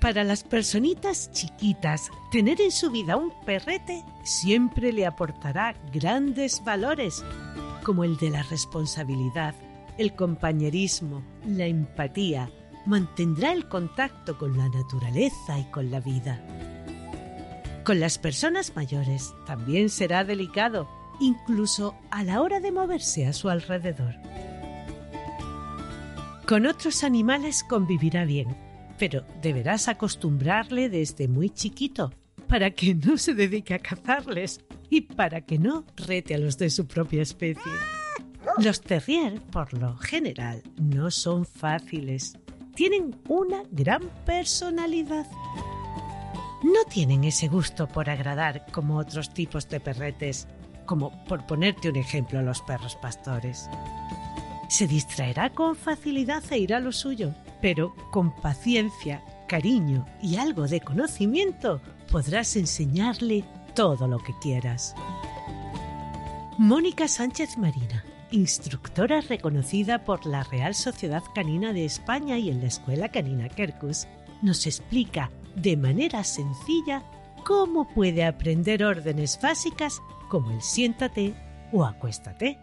Para 0.00 0.22
las 0.22 0.44
personitas 0.44 1.30
chiquitas, 1.32 2.10
tener 2.30 2.60
en 2.60 2.70
su 2.70 2.90
vida 2.90 3.16
un 3.16 3.32
perrete 3.44 4.04
siempre 4.22 4.92
le 4.92 5.06
aportará 5.06 5.74
grandes 5.92 6.62
valores, 6.64 7.24
como 7.82 8.04
el 8.04 8.16
de 8.16 8.30
la 8.30 8.44
responsabilidad, 8.44 9.54
el 9.98 10.14
compañerismo, 10.14 11.22
la 11.44 11.66
empatía, 11.66 12.50
mantendrá 12.86 13.52
el 13.52 13.68
contacto 13.68 14.38
con 14.38 14.56
la 14.56 14.68
naturaleza 14.68 15.58
y 15.58 15.64
con 15.70 15.90
la 15.90 16.00
vida. 16.00 16.42
Con 17.84 18.00
las 18.00 18.18
personas 18.18 18.74
mayores 18.76 19.34
también 19.46 19.90
será 19.90 20.24
delicado, 20.24 20.88
incluso 21.20 21.94
a 22.10 22.22
la 22.22 22.40
hora 22.40 22.60
de 22.60 22.72
moverse 22.72 23.26
a 23.26 23.32
su 23.32 23.48
alrededor. 23.50 24.14
Con 26.46 26.66
otros 26.66 27.04
animales 27.04 27.64
convivirá 27.64 28.24
bien, 28.24 28.56
pero 28.98 29.24
deberás 29.42 29.88
acostumbrarle 29.88 30.88
desde 30.88 31.28
muy 31.28 31.50
chiquito 31.50 32.12
para 32.48 32.70
que 32.70 32.94
no 32.94 33.18
se 33.18 33.34
dedique 33.34 33.74
a 33.74 33.78
cazarles 33.78 34.60
y 34.88 35.02
para 35.02 35.42
que 35.42 35.58
no 35.58 35.84
rete 35.96 36.34
a 36.34 36.38
los 36.38 36.56
de 36.56 36.70
su 36.70 36.86
propia 36.86 37.22
especie. 37.22 37.72
Los 38.60 38.80
terrier, 38.80 39.40
por 39.40 39.72
lo 39.72 39.96
general, 39.98 40.62
no 40.76 41.12
son 41.12 41.46
fáciles. 41.46 42.36
Tienen 42.74 43.16
una 43.28 43.62
gran 43.70 44.02
personalidad. 44.24 45.26
No 46.64 46.84
tienen 46.90 47.22
ese 47.22 47.46
gusto 47.46 47.86
por 47.86 48.10
agradar 48.10 48.66
como 48.72 48.96
otros 48.98 49.32
tipos 49.32 49.68
de 49.68 49.78
perretes, 49.78 50.48
como 50.86 51.24
por 51.26 51.46
ponerte 51.46 51.88
un 51.88 51.96
ejemplo 51.96 52.42
los 52.42 52.60
perros 52.62 52.96
pastores. 52.96 53.70
Se 54.68 54.88
distraerá 54.88 55.50
con 55.50 55.76
facilidad 55.76 56.42
e 56.50 56.58
irá 56.58 56.78
a 56.78 56.80
lo 56.80 56.90
suyo, 56.90 57.34
pero 57.62 57.94
con 58.10 58.34
paciencia, 58.34 59.22
cariño 59.46 60.04
y 60.20 60.36
algo 60.36 60.66
de 60.66 60.80
conocimiento 60.80 61.80
podrás 62.10 62.56
enseñarle 62.56 63.44
todo 63.74 64.08
lo 64.08 64.18
que 64.18 64.32
quieras. 64.42 64.96
Mónica 66.58 67.06
Sánchez 67.06 67.56
Marina, 67.56 68.04
instructora 68.30 69.20
reconocida 69.20 70.04
por 70.04 70.26
la 70.26 70.44
Real 70.44 70.74
Sociedad 70.74 71.22
Canina 71.34 71.72
de 71.72 71.84
España 71.84 72.38
y 72.38 72.50
en 72.50 72.60
la 72.60 72.66
Escuela 72.66 73.10
Canina 73.10 73.48
Kerkus, 73.48 74.06
nos 74.42 74.66
explica 74.66 75.30
de 75.54 75.76
manera 75.76 76.22
sencilla 76.24 77.02
cómo 77.44 77.88
puede 77.94 78.24
aprender 78.24 78.84
órdenes 78.84 79.38
básicas 79.42 80.00
como 80.28 80.50
el 80.50 80.62
siéntate 80.62 81.34
o 81.72 81.84
acuéstate. 81.84 82.58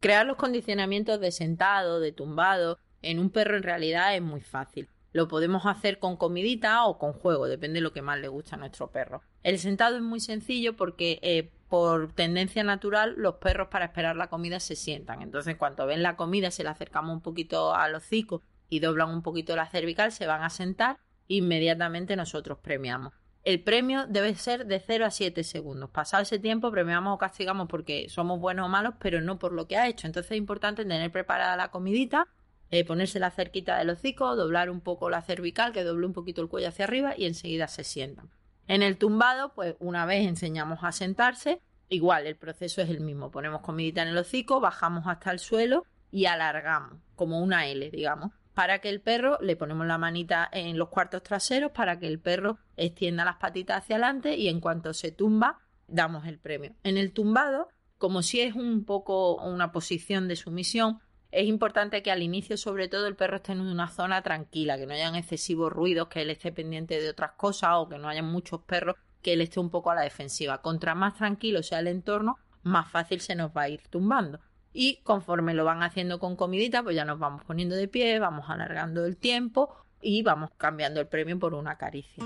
Crear 0.00 0.26
los 0.26 0.36
condicionamientos 0.36 1.18
de 1.20 1.32
sentado, 1.32 1.98
de 1.98 2.12
tumbado, 2.12 2.78
en 3.02 3.18
un 3.18 3.30
perro 3.30 3.56
en 3.56 3.62
realidad 3.62 4.14
es 4.14 4.22
muy 4.22 4.40
fácil. 4.40 4.88
Lo 5.12 5.28
podemos 5.28 5.64
hacer 5.66 5.98
con 5.98 6.16
comidita 6.16 6.84
o 6.84 6.98
con 6.98 7.12
juego, 7.12 7.46
depende 7.46 7.78
de 7.78 7.82
lo 7.82 7.92
que 7.92 8.02
más 8.02 8.18
le 8.18 8.28
gusta 8.28 8.56
a 8.56 8.58
nuestro 8.58 8.90
perro. 8.90 9.22
El 9.42 9.58
sentado 9.58 9.96
es 9.96 10.02
muy 10.02 10.20
sencillo 10.20 10.76
porque 10.76 11.18
eh, 11.22 11.50
por 11.68 12.12
tendencia 12.12 12.62
natural 12.62 13.14
los 13.16 13.36
perros 13.36 13.68
para 13.68 13.86
esperar 13.86 14.16
la 14.16 14.28
comida 14.28 14.60
se 14.60 14.76
sientan. 14.76 15.22
Entonces 15.22 15.56
cuando 15.56 15.86
ven 15.86 16.02
la 16.02 16.16
comida 16.16 16.50
se 16.50 16.62
le 16.62 16.70
acercamos 16.70 17.14
un 17.14 17.22
poquito 17.22 17.74
al 17.74 17.94
hocico 17.94 18.42
y 18.68 18.80
doblan 18.80 19.10
un 19.10 19.22
poquito 19.22 19.56
la 19.56 19.66
cervical, 19.66 20.12
se 20.12 20.26
van 20.26 20.42
a 20.42 20.50
sentar, 20.50 20.98
inmediatamente 21.26 22.16
nosotros 22.16 22.58
premiamos. 22.58 23.12
El 23.44 23.62
premio 23.62 24.06
debe 24.06 24.34
ser 24.34 24.66
de 24.66 24.78
0 24.78 25.06
a 25.06 25.10
7 25.10 25.42
segundos. 25.42 25.88
Pasado 25.90 26.22
ese 26.22 26.38
tiempo 26.38 26.70
premiamos 26.70 27.14
o 27.14 27.18
castigamos 27.18 27.66
porque 27.68 28.08
somos 28.10 28.40
buenos 28.40 28.66
o 28.66 28.68
malos, 28.68 28.94
pero 28.98 29.22
no 29.22 29.38
por 29.38 29.52
lo 29.52 29.66
que 29.66 29.78
ha 29.78 29.88
hecho. 29.88 30.06
Entonces 30.06 30.32
es 30.32 30.38
importante 30.38 30.82
tener 30.82 31.10
preparada 31.10 31.56
la 31.56 31.70
comidita 31.70 32.28
eh, 32.70 32.84
ponérsela 32.84 33.30
cerquita 33.30 33.78
del 33.78 33.90
hocico, 33.90 34.36
doblar 34.36 34.70
un 34.70 34.80
poco 34.80 35.10
la 35.10 35.22
cervical, 35.22 35.72
que 35.72 35.84
doble 35.84 36.06
un 36.06 36.12
poquito 36.12 36.42
el 36.42 36.48
cuello 36.48 36.68
hacia 36.68 36.84
arriba 36.84 37.14
y 37.16 37.26
enseguida 37.26 37.68
se 37.68 37.84
sientan. 37.84 38.30
En 38.66 38.82
el 38.82 38.98
tumbado, 38.98 39.54
pues 39.54 39.76
una 39.78 40.04
vez 40.04 40.26
enseñamos 40.26 40.80
a 40.82 40.92
sentarse, 40.92 41.60
igual 41.88 42.26
el 42.26 42.36
proceso 42.36 42.82
es 42.82 42.90
el 42.90 43.00
mismo. 43.00 43.30
Ponemos 43.30 43.62
comidita 43.62 44.02
en 44.02 44.08
el 44.08 44.18
hocico, 44.18 44.60
bajamos 44.60 45.06
hasta 45.06 45.30
el 45.30 45.38
suelo 45.38 45.84
y 46.10 46.26
alargamos, 46.26 46.98
como 47.16 47.40
una 47.40 47.66
L, 47.66 47.90
digamos, 47.90 48.32
para 48.52 48.80
que 48.80 48.88
el 48.88 49.00
perro 49.00 49.38
le 49.40 49.56
ponemos 49.56 49.86
la 49.86 49.98
manita 49.98 50.48
en 50.52 50.76
los 50.78 50.88
cuartos 50.88 51.22
traseros 51.22 51.70
para 51.72 51.98
que 51.98 52.08
el 52.08 52.18
perro 52.18 52.58
extienda 52.76 53.24
las 53.24 53.36
patitas 53.36 53.78
hacia 53.78 53.96
adelante 53.96 54.36
y 54.36 54.48
en 54.48 54.60
cuanto 54.60 54.92
se 54.92 55.12
tumba, 55.12 55.60
damos 55.86 56.26
el 56.26 56.38
premio. 56.38 56.74
En 56.82 56.98
el 56.98 57.12
tumbado, 57.12 57.68
como 57.98 58.22
si 58.22 58.40
es 58.40 58.54
un 58.54 58.84
poco 58.84 59.36
una 59.36 59.72
posición 59.72 60.28
de 60.28 60.36
sumisión, 60.36 60.98
es 61.30 61.46
importante 61.46 62.02
que 62.02 62.10
al 62.10 62.22
inicio, 62.22 62.56
sobre 62.56 62.88
todo, 62.88 63.06
el 63.06 63.16
perro 63.16 63.36
esté 63.36 63.52
en 63.52 63.60
una 63.60 63.88
zona 63.88 64.22
tranquila, 64.22 64.78
que 64.78 64.86
no 64.86 64.94
hayan 64.94 65.14
excesivos 65.14 65.72
ruidos, 65.72 66.08
que 66.08 66.22
él 66.22 66.30
esté 66.30 66.52
pendiente 66.52 67.00
de 67.00 67.10
otras 67.10 67.32
cosas 67.32 67.70
o 67.74 67.88
que 67.88 67.98
no 67.98 68.08
haya 68.08 68.22
muchos 68.22 68.62
perros, 68.62 68.96
que 69.20 69.34
él 69.34 69.42
esté 69.42 69.60
un 69.60 69.70
poco 69.70 69.90
a 69.90 69.94
la 69.94 70.02
defensiva. 70.02 70.62
Contra 70.62 70.94
más 70.94 71.14
tranquilo 71.14 71.62
sea 71.62 71.80
el 71.80 71.88
entorno, 71.88 72.38
más 72.62 72.90
fácil 72.90 73.20
se 73.20 73.34
nos 73.34 73.50
va 73.50 73.62
a 73.62 73.68
ir 73.68 73.82
tumbando. 73.88 74.40
Y 74.72 75.00
conforme 75.02 75.54
lo 75.54 75.64
van 75.64 75.82
haciendo 75.82 76.18
con 76.18 76.36
comidita, 76.36 76.82
pues 76.82 76.96
ya 76.96 77.04
nos 77.04 77.18
vamos 77.18 77.44
poniendo 77.44 77.74
de 77.74 77.88
pie, 77.88 78.18
vamos 78.18 78.48
alargando 78.48 79.04
el 79.04 79.16
tiempo 79.16 79.74
y 80.00 80.22
vamos 80.22 80.50
cambiando 80.56 81.00
el 81.00 81.08
premio 81.08 81.38
por 81.38 81.54
una 81.54 81.76
caricia. 81.76 82.24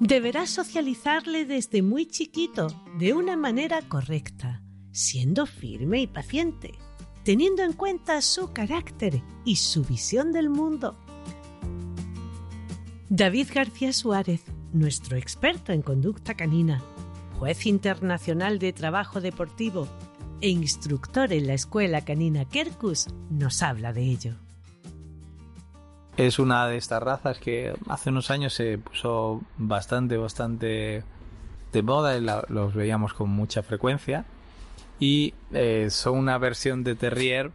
Deberás 0.00 0.50
socializarle 0.50 1.44
desde 1.44 1.80
muy 1.80 2.06
chiquito 2.06 2.66
de 2.98 3.12
una 3.12 3.36
manera 3.36 3.80
correcta, 3.82 4.60
siendo 4.90 5.46
firme 5.46 6.00
y 6.00 6.06
paciente, 6.08 6.72
teniendo 7.22 7.62
en 7.62 7.72
cuenta 7.74 8.20
su 8.20 8.52
carácter 8.52 9.22
y 9.44 9.56
su 9.56 9.84
visión 9.84 10.32
del 10.32 10.50
mundo. 10.50 10.98
David 13.08 13.48
García 13.54 13.92
Suárez, 13.92 14.42
nuestro 14.72 15.16
experto 15.16 15.72
en 15.72 15.82
conducta 15.82 16.34
canina, 16.34 16.82
juez 17.38 17.64
internacional 17.64 18.58
de 18.58 18.72
trabajo 18.72 19.20
deportivo 19.20 19.88
e 20.40 20.48
instructor 20.48 21.32
en 21.32 21.46
la 21.46 21.54
escuela 21.54 22.04
canina 22.04 22.44
Kerkus, 22.46 23.06
nos 23.30 23.62
habla 23.62 23.92
de 23.92 24.02
ello. 24.02 24.43
Es 26.16 26.38
una 26.38 26.68
de 26.68 26.76
estas 26.76 27.02
razas 27.02 27.38
que 27.38 27.74
hace 27.88 28.10
unos 28.10 28.30
años 28.30 28.54
se 28.54 28.78
puso 28.78 29.42
bastante, 29.58 30.16
bastante 30.16 31.02
de 31.72 31.82
moda 31.82 32.16
y 32.16 32.52
los 32.52 32.72
veíamos 32.72 33.14
con 33.14 33.30
mucha 33.30 33.64
frecuencia. 33.64 34.24
Y 35.00 35.34
eh, 35.52 35.88
son 35.90 36.18
una 36.18 36.38
versión 36.38 36.84
de 36.84 36.94
Terrier, 36.94 37.50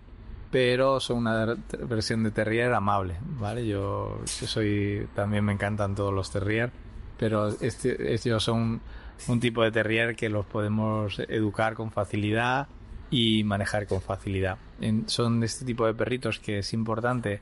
pero 0.52 1.00
son 1.00 1.20
una 1.20 1.56
versión 1.88 2.24
de 2.24 2.32
Terrier 2.32 2.74
amable, 2.74 3.16
¿vale? 3.40 3.66
Yo, 3.66 4.20
soy, 4.26 5.08
también 5.16 5.46
me 5.46 5.54
encantan 5.54 5.96
todos 5.96 6.14
los 6.14 6.30
Terrier, 6.30 6.70
pero 7.18 7.48
este, 7.62 8.14
estos 8.14 8.44
son 8.44 8.82
un 9.30 9.40
tipo 9.40 9.64
de 9.64 9.72
Terrier 9.72 10.18
que 10.18 10.28
los 10.28 10.46
podemos 10.46 11.18
educar 11.20 11.76
con 11.76 11.92
facilidad 11.92 12.68
y 13.10 13.46
manejar 13.46 13.88
con 13.88 14.02
facilidad. 14.02 14.58
son 15.06 15.44
este 15.46 15.64
tipo 15.64 15.86
de 15.86 15.94
perritos 15.94 16.40
que 16.40 16.60
es 16.60 16.74
importante 16.74 17.40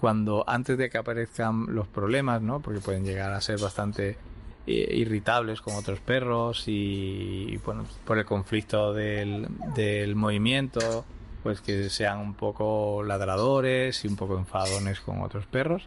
cuando 0.00 0.44
antes 0.46 0.78
de 0.78 0.88
que 0.88 0.98
aparezcan 0.98 1.66
los 1.68 1.86
problemas, 1.86 2.40
¿no? 2.40 2.60
Porque 2.60 2.80
pueden 2.80 3.04
llegar 3.04 3.32
a 3.32 3.40
ser 3.40 3.60
bastante 3.60 4.16
eh, 4.66 4.94
irritables 4.94 5.60
con 5.60 5.74
otros 5.74 6.00
perros 6.00 6.64
y, 6.66 7.58
bueno, 7.64 7.84
por 8.04 8.18
el 8.18 8.24
conflicto 8.24 8.94
del, 8.94 9.48
del 9.74 10.16
movimiento, 10.16 11.04
pues 11.42 11.60
que 11.60 11.90
sean 11.90 12.18
un 12.18 12.34
poco 12.34 13.02
ladradores 13.02 14.04
y 14.04 14.08
un 14.08 14.16
poco 14.16 14.38
enfadones 14.38 15.00
con 15.00 15.20
otros 15.20 15.46
perros. 15.46 15.86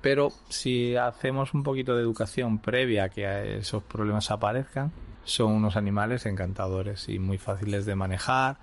Pero 0.00 0.32
si 0.48 0.96
hacemos 0.96 1.54
un 1.54 1.62
poquito 1.62 1.94
de 1.94 2.02
educación 2.02 2.58
previa 2.58 3.04
a 3.04 3.08
que 3.08 3.58
esos 3.58 3.84
problemas 3.84 4.32
aparezcan, 4.32 4.90
son 5.24 5.52
unos 5.52 5.76
animales 5.76 6.26
encantadores 6.26 7.08
y 7.08 7.20
muy 7.20 7.38
fáciles 7.38 7.86
de 7.86 7.94
manejar 7.94 8.56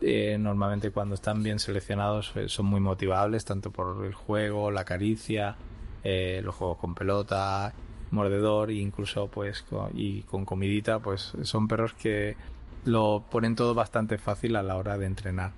eh, 0.00 0.36
normalmente 0.38 0.90
cuando 0.90 1.14
están 1.14 1.42
bien 1.42 1.58
seleccionados 1.58 2.32
eh, 2.36 2.48
son 2.48 2.66
muy 2.66 2.80
motivables, 2.80 3.44
tanto 3.44 3.70
por 3.70 4.04
el 4.04 4.12
juego, 4.12 4.70
la 4.70 4.84
caricia, 4.84 5.56
eh, 6.04 6.40
los 6.44 6.54
juegos 6.54 6.78
con 6.78 6.94
pelota, 6.94 7.72
mordedor, 8.10 8.70
e 8.70 8.74
incluso 8.74 9.28
pues 9.28 9.62
con, 9.62 9.90
y 9.94 10.22
con 10.22 10.44
comidita, 10.44 10.98
pues 10.98 11.32
son 11.42 11.66
perros 11.66 11.94
que 11.94 12.36
lo 12.84 13.24
ponen 13.30 13.56
todo 13.56 13.74
bastante 13.74 14.18
fácil 14.18 14.56
a 14.56 14.62
la 14.62 14.76
hora 14.76 14.98
de 14.98 15.06
entrenar. 15.06 15.52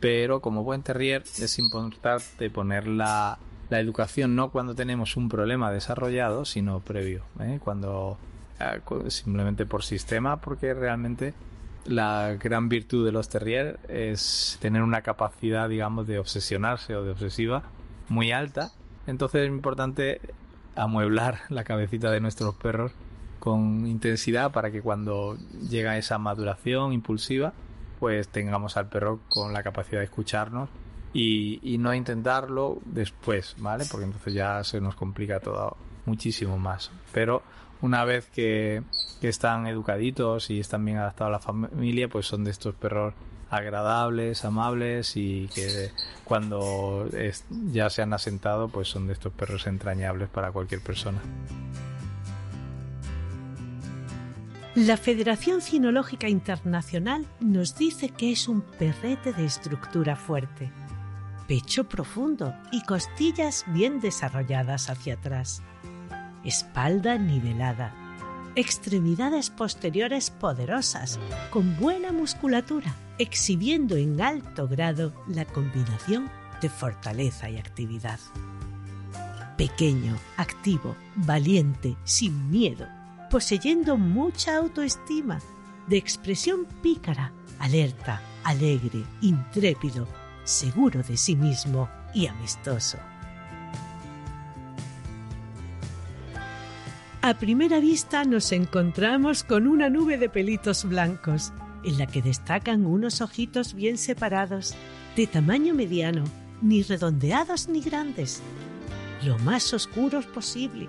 Pero 0.00 0.40
como 0.40 0.64
buen 0.64 0.82
terrier 0.82 1.22
es 1.22 1.58
importante 1.58 2.50
poner 2.50 2.86
la, 2.86 3.38
la 3.70 3.80
educación 3.80 4.36
no 4.36 4.50
cuando 4.50 4.74
tenemos 4.74 5.16
un 5.16 5.28
problema 5.28 5.72
desarrollado, 5.72 6.44
sino 6.44 6.80
previo, 6.80 7.24
cuando 7.64 8.18
simplemente 9.08 9.66
por 9.66 9.84
sistema, 9.84 10.40
porque 10.40 10.74
realmente 10.74 11.34
la 11.88 12.34
gran 12.34 12.68
virtud 12.68 13.04
de 13.04 13.12
los 13.12 13.28
terrier 13.28 13.80
es 13.88 14.58
tener 14.60 14.82
una 14.82 15.00
capacidad, 15.00 15.68
digamos, 15.68 16.06
de 16.06 16.18
obsesionarse 16.18 16.94
o 16.94 17.02
de 17.02 17.12
obsesiva 17.12 17.62
muy 18.08 18.30
alta. 18.30 18.72
Entonces 19.06 19.42
es 19.42 19.48
importante 19.48 20.20
amueblar 20.76 21.40
la 21.48 21.64
cabecita 21.64 22.10
de 22.10 22.20
nuestros 22.20 22.54
perros 22.54 22.92
con 23.40 23.86
intensidad 23.86 24.52
para 24.52 24.70
que 24.70 24.82
cuando 24.82 25.38
llega 25.70 25.96
esa 25.96 26.18
maduración 26.18 26.92
impulsiva, 26.92 27.54
pues 27.98 28.28
tengamos 28.28 28.76
al 28.76 28.88
perro 28.88 29.20
con 29.28 29.52
la 29.52 29.62
capacidad 29.62 30.00
de 30.00 30.04
escucharnos 30.04 30.68
y, 31.14 31.58
y 31.62 31.78
no 31.78 31.94
intentarlo 31.94 32.78
después, 32.84 33.56
¿vale? 33.58 33.84
Porque 33.90 34.04
entonces 34.04 34.34
ya 34.34 34.62
se 34.62 34.80
nos 34.80 34.94
complica 34.94 35.40
todo 35.40 35.76
muchísimo 36.04 36.58
más. 36.58 36.90
Pero 37.12 37.42
una 37.80 38.04
vez 38.04 38.26
que, 38.26 38.82
están 39.22 39.66
educaditos 39.66 40.50
y 40.50 40.60
están 40.60 40.84
bien 40.84 40.98
adaptados 40.98 41.28
a 41.28 41.32
la 41.32 41.38
familia, 41.40 42.08
pues 42.08 42.26
son 42.26 42.44
de 42.44 42.50
estos 42.50 42.74
perros 42.74 43.14
agradables, 43.50 44.44
amables 44.44 45.16
y 45.16 45.48
que 45.54 45.90
cuando 46.24 47.08
ya 47.72 47.90
se 47.90 48.02
han 48.02 48.12
asentado, 48.12 48.68
pues 48.68 48.88
son 48.88 49.06
de 49.06 49.14
estos 49.14 49.32
perros 49.32 49.66
entrañables 49.66 50.28
para 50.28 50.52
cualquier 50.52 50.80
persona. 50.80 51.20
La 54.74 54.96
Federación 54.96 55.60
Cinológica 55.60 56.28
Internacional 56.28 57.26
nos 57.40 57.76
dice 57.76 58.10
que 58.10 58.30
es 58.30 58.46
un 58.46 58.60
perrete 58.60 59.32
de 59.32 59.44
estructura 59.44 60.14
fuerte, 60.14 60.70
pecho 61.48 61.88
profundo 61.88 62.54
y 62.70 62.84
costillas 62.84 63.64
bien 63.68 64.00
desarrolladas 64.00 64.88
hacia 64.88 65.14
atrás 65.14 65.62
espalda 66.48 67.18
nivelada, 67.18 67.94
extremidades 68.56 69.50
posteriores 69.50 70.30
poderosas, 70.30 71.18
con 71.50 71.76
buena 71.76 72.10
musculatura, 72.10 72.94
exhibiendo 73.18 73.96
en 73.96 74.20
alto 74.20 74.66
grado 74.66 75.12
la 75.28 75.44
combinación 75.44 76.30
de 76.60 76.68
fortaleza 76.68 77.48
y 77.50 77.58
actividad. 77.58 78.18
Pequeño, 79.56 80.16
activo, 80.36 80.96
valiente, 81.14 81.96
sin 82.04 82.50
miedo, 82.50 82.86
poseyendo 83.30 83.96
mucha 83.96 84.56
autoestima, 84.56 85.38
de 85.86 85.96
expresión 85.96 86.66
pícara, 86.82 87.32
alerta, 87.58 88.20
alegre, 88.44 89.04
intrépido, 89.20 90.06
seguro 90.44 91.02
de 91.02 91.16
sí 91.16 91.36
mismo 91.36 91.88
y 92.14 92.26
amistoso. 92.26 92.98
A 97.28 97.34
primera 97.36 97.78
vista 97.78 98.24
nos 98.24 98.52
encontramos 98.52 99.44
con 99.44 99.66
una 99.66 99.90
nube 99.90 100.16
de 100.16 100.30
pelitos 100.30 100.86
blancos, 100.86 101.52
en 101.84 101.98
la 101.98 102.06
que 102.06 102.22
destacan 102.22 102.86
unos 102.86 103.20
ojitos 103.20 103.74
bien 103.74 103.98
separados, 103.98 104.74
de 105.14 105.26
tamaño 105.26 105.74
mediano, 105.74 106.24
ni 106.62 106.82
redondeados 106.82 107.68
ni 107.68 107.82
grandes, 107.82 108.40
lo 109.26 109.38
más 109.40 109.74
oscuros 109.74 110.24
posible 110.24 110.88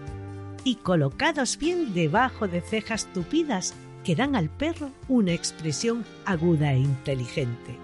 y 0.63 0.75
colocados 0.75 1.57
bien 1.57 1.93
debajo 1.93 2.47
de 2.47 2.61
cejas 2.61 3.11
tupidas 3.11 3.73
que 4.05 4.15
dan 4.15 4.37
al 4.37 4.49
perro 4.49 4.93
una 5.09 5.33
expresión 5.33 6.05
aguda 6.23 6.71
e 6.71 6.79
inteligente. 6.79 7.77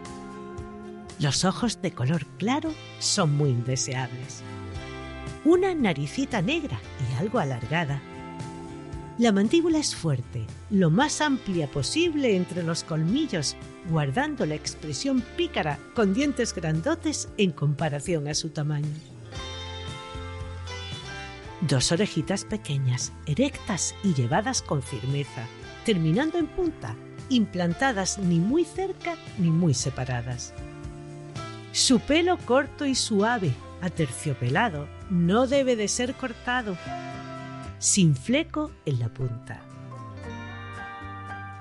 Los 1.19 1.43
ojos 1.43 1.81
de 1.81 1.91
color 1.91 2.25
claro 2.37 2.73
son 2.99 3.35
muy 3.35 3.49
indeseables. 3.49 4.43
Una 5.43 5.75
naricita 5.75 6.41
negra 6.41 6.79
y 7.11 7.21
algo 7.21 7.39
alargada. 7.39 8.01
La 9.17 9.31
mandíbula 9.31 9.77
es 9.77 9.95
fuerte, 9.95 10.45
lo 10.69 10.89
más 10.89 11.21
amplia 11.21 11.71
posible 11.71 12.35
entre 12.35 12.63
los 12.63 12.83
colmillos, 12.83 13.55
guardando 13.89 14.45
la 14.45 14.55
expresión 14.55 15.21
pícara 15.37 15.79
con 15.93 16.13
dientes 16.13 16.53
grandotes 16.53 17.29
en 17.37 17.51
comparación 17.51 18.27
a 18.27 18.33
su 18.33 18.49
tamaño. 18.49 18.91
Dos 21.61 21.93
orejitas 21.93 22.43
pequeñas, 22.43 23.13
erectas 23.25 23.95
y 24.03 24.13
llevadas 24.13 24.61
con 24.61 24.83
firmeza, 24.83 25.47
terminando 25.85 26.37
en 26.37 26.47
punta, 26.47 26.97
implantadas 27.29 28.19
ni 28.19 28.39
muy 28.39 28.65
cerca 28.65 29.15
ni 29.37 29.49
muy 29.49 29.73
separadas. 29.73 30.53
Su 31.71 32.01
pelo 32.01 32.37
corto 32.37 32.85
y 32.85 32.95
suave, 32.95 33.53
aterciopelado, 33.81 34.89
no 35.09 35.47
debe 35.47 35.77
de 35.77 35.87
ser 35.87 36.15
cortado, 36.15 36.77
sin 37.85 38.15
fleco 38.15 38.71
en 38.87 38.99
la 38.99 39.09
punta. 39.09 39.61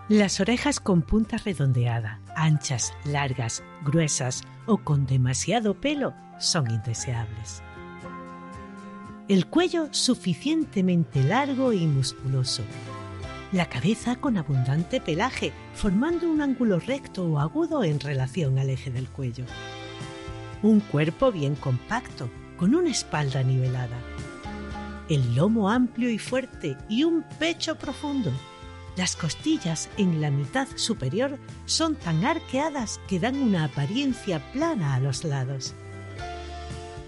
Las 0.08 0.40
orejas 0.40 0.80
con 0.80 1.02
punta 1.02 1.36
redondeada, 1.36 2.18
anchas, 2.34 2.94
largas, 3.04 3.62
gruesas 3.84 4.42
o 4.64 4.78
con 4.78 5.04
demasiado 5.04 5.74
pelo 5.74 6.14
son 6.38 6.70
indeseables. 6.70 7.62
El 9.28 9.46
cuello 9.48 9.88
suficientemente 9.90 11.22
largo 11.22 11.74
y 11.74 11.86
musculoso. 11.86 12.62
La 13.52 13.68
cabeza 13.68 14.16
con 14.16 14.38
abundante 14.38 15.02
pelaje, 15.02 15.52
formando 15.74 16.30
un 16.30 16.40
ángulo 16.40 16.80
recto 16.80 17.26
o 17.26 17.38
agudo 17.38 17.84
en 17.84 18.00
relación 18.00 18.58
al 18.58 18.70
eje 18.70 18.90
del 18.90 19.10
cuello. 19.10 19.44
Un 20.62 20.80
cuerpo 20.80 21.30
bien 21.30 21.54
compacto, 21.54 22.30
con 22.56 22.74
una 22.74 22.90
espalda 22.90 23.42
nivelada. 23.42 23.98
El 25.08 25.34
lomo 25.34 25.70
amplio 25.70 26.08
y 26.10 26.18
fuerte 26.18 26.76
y 26.88 27.04
un 27.04 27.24
pecho 27.38 27.76
profundo. 27.76 28.32
Las 28.96 29.16
costillas 29.16 29.88
en 29.96 30.20
la 30.20 30.30
mitad 30.30 30.68
superior 30.76 31.38
son 31.66 31.96
tan 31.96 32.24
arqueadas 32.24 33.00
que 33.08 33.18
dan 33.18 33.36
una 33.36 33.64
apariencia 33.64 34.40
plana 34.52 34.94
a 34.94 35.00
los 35.00 35.24
lados 35.24 35.74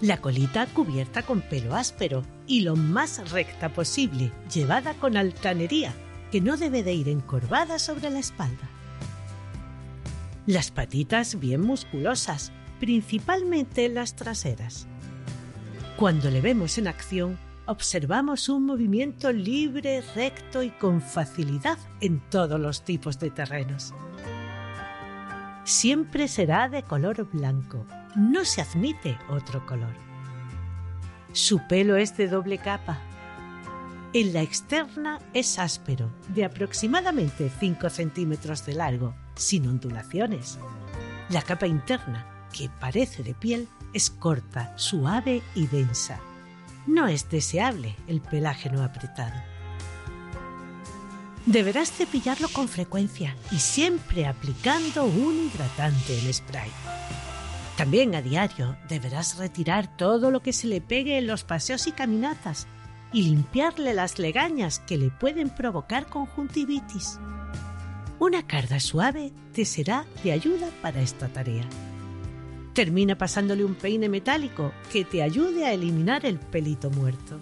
la 0.01 0.19
colita 0.19 0.67
cubierta 0.67 1.23
con 1.23 1.41
pelo 1.41 1.75
áspero 1.75 2.23
y 2.47 2.61
lo 2.61 2.77
más 2.77 3.31
recta 3.31 3.71
posible, 3.71 4.31
llevada 4.53 4.95
con 4.95 5.17
altanería, 5.17 5.93
que 6.31 6.41
no 6.41 6.57
debe 6.57 6.83
de 6.83 6.93
ir 6.93 7.09
encorvada 7.09 7.79
sobre 7.79 8.11
la 8.11 8.19
espalda. 8.19 8.69
Las 10.47 10.71
patitas 10.71 11.41
bien 11.41 11.63
musculosas, 11.63 12.53
principalmente 12.79 13.89
las 13.89 14.15
traseras. 14.15 14.87
Cuando 15.97 16.31
le 16.31 16.43
vemos 16.43 16.77
en 16.79 16.89
acción, 16.89 17.39
observamos 17.67 18.49
un 18.49 18.65
movimiento 18.65 19.33
libre, 19.33 20.03
recto 20.15 20.63
y 20.63 20.71
con 20.71 21.03
facilidad 21.03 21.79
en 22.01 22.21
todos 22.31 22.59
los 22.61 22.83
tipos 22.83 23.19
de 23.19 23.31
terrenos. 23.31 23.93
Siempre 25.65 26.29
será 26.29 26.69
de 26.69 26.83
color 26.83 27.29
blanco, 27.33 27.85
no 28.15 28.45
se 28.45 28.63
admite 28.63 29.19
otro 29.29 29.67
color. 29.67 29.95
Su 31.33 31.67
pelo 31.67 31.97
es 31.97 32.17
de 32.17 32.29
doble 32.29 32.59
capa. 32.59 32.99
En 34.13 34.33
la 34.33 34.43
externa 34.43 35.19
es 35.35 35.59
áspero, 35.59 36.11
de 36.29 36.45
aproximadamente 36.45 37.51
5 37.61 37.91
centímetros 37.91 38.65
de 38.65 38.75
largo, 38.75 39.15
sin 39.35 39.67
ondulaciones. 39.67 40.59
La 41.29 41.43
capa 41.43 41.67
interna, 41.67 42.47
que 42.53 42.71
parece 42.81 43.23
de 43.23 43.35
piel, 43.35 43.69
es 43.93 44.09
corta, 44.09 44.73
suave 44.79 45.43
y 45.55 45.67
densa. 45.67 46.21
No 46.87 47.09
es 47.09 47.29
deseable 47.29 47.97
el 48.07 48.21
pelaje 48.21 48.71
no 48.71 48.83
apretado. 48.83 49.35
Deberás 51.47 51.93
cepillarlo 51.93 52.49
con 52.49 52.69
frecuencia 52.69 53.37
y 53.53 53.59
siempre 53.59 54.27
aplicando 54.27 55.05
un 55.05 55.47
hidratante 55.47 56.19
en 56.19 56.35
spray. 56.35 56.71
También 57.77 58.15
a 58.15 58.23
diario 58.23 58.77
deberás 58.89 59.37
retirar 59.37 59.97
todo 59.97 60.31
lo 60.31 60.41
que 60.41 60.53
se 60.53 60.67
le 60.67 60.81
pegue 60.81 61.19
en 61.19 61.27
los 61.27 61.45
paseos 61.45 61.87
y 61.87 61.93
caminatas 61.93 62.67
y 63.13 63.23
limpiarle 63.23 63.95
las 63.95 64.19
legañas 64.19 64.81
que 64.81 64.97
le 64.97 65.11
pueden 65.11 65.51
provocar 65.51 66.07
conjuntivitis. 66.07 67.21
Una 68.19 68.47
carga 68.47 68.81
suave 68.81 69.33
te 69.53 69.65
será 69.65 70.07
de 70.25 70.33
ayuda 70.33 70.69
para 70.83 71.01
esta 71.01 71.29
tarea. 71.29 71.65
Termina 72.77 73.19
pasándole 73.19 73.65
un 73.65 73.75
peine 73.75 74.09
metálico 74.09 74.73
que 74.93 75.05
te 75.05 75.25
ayude 75.25 75.67
a 75.67 75.73
eliminar 75.73 76.25
el 76.25 76.39
pelito 76.39 76.91
muerto. 76.91 77.41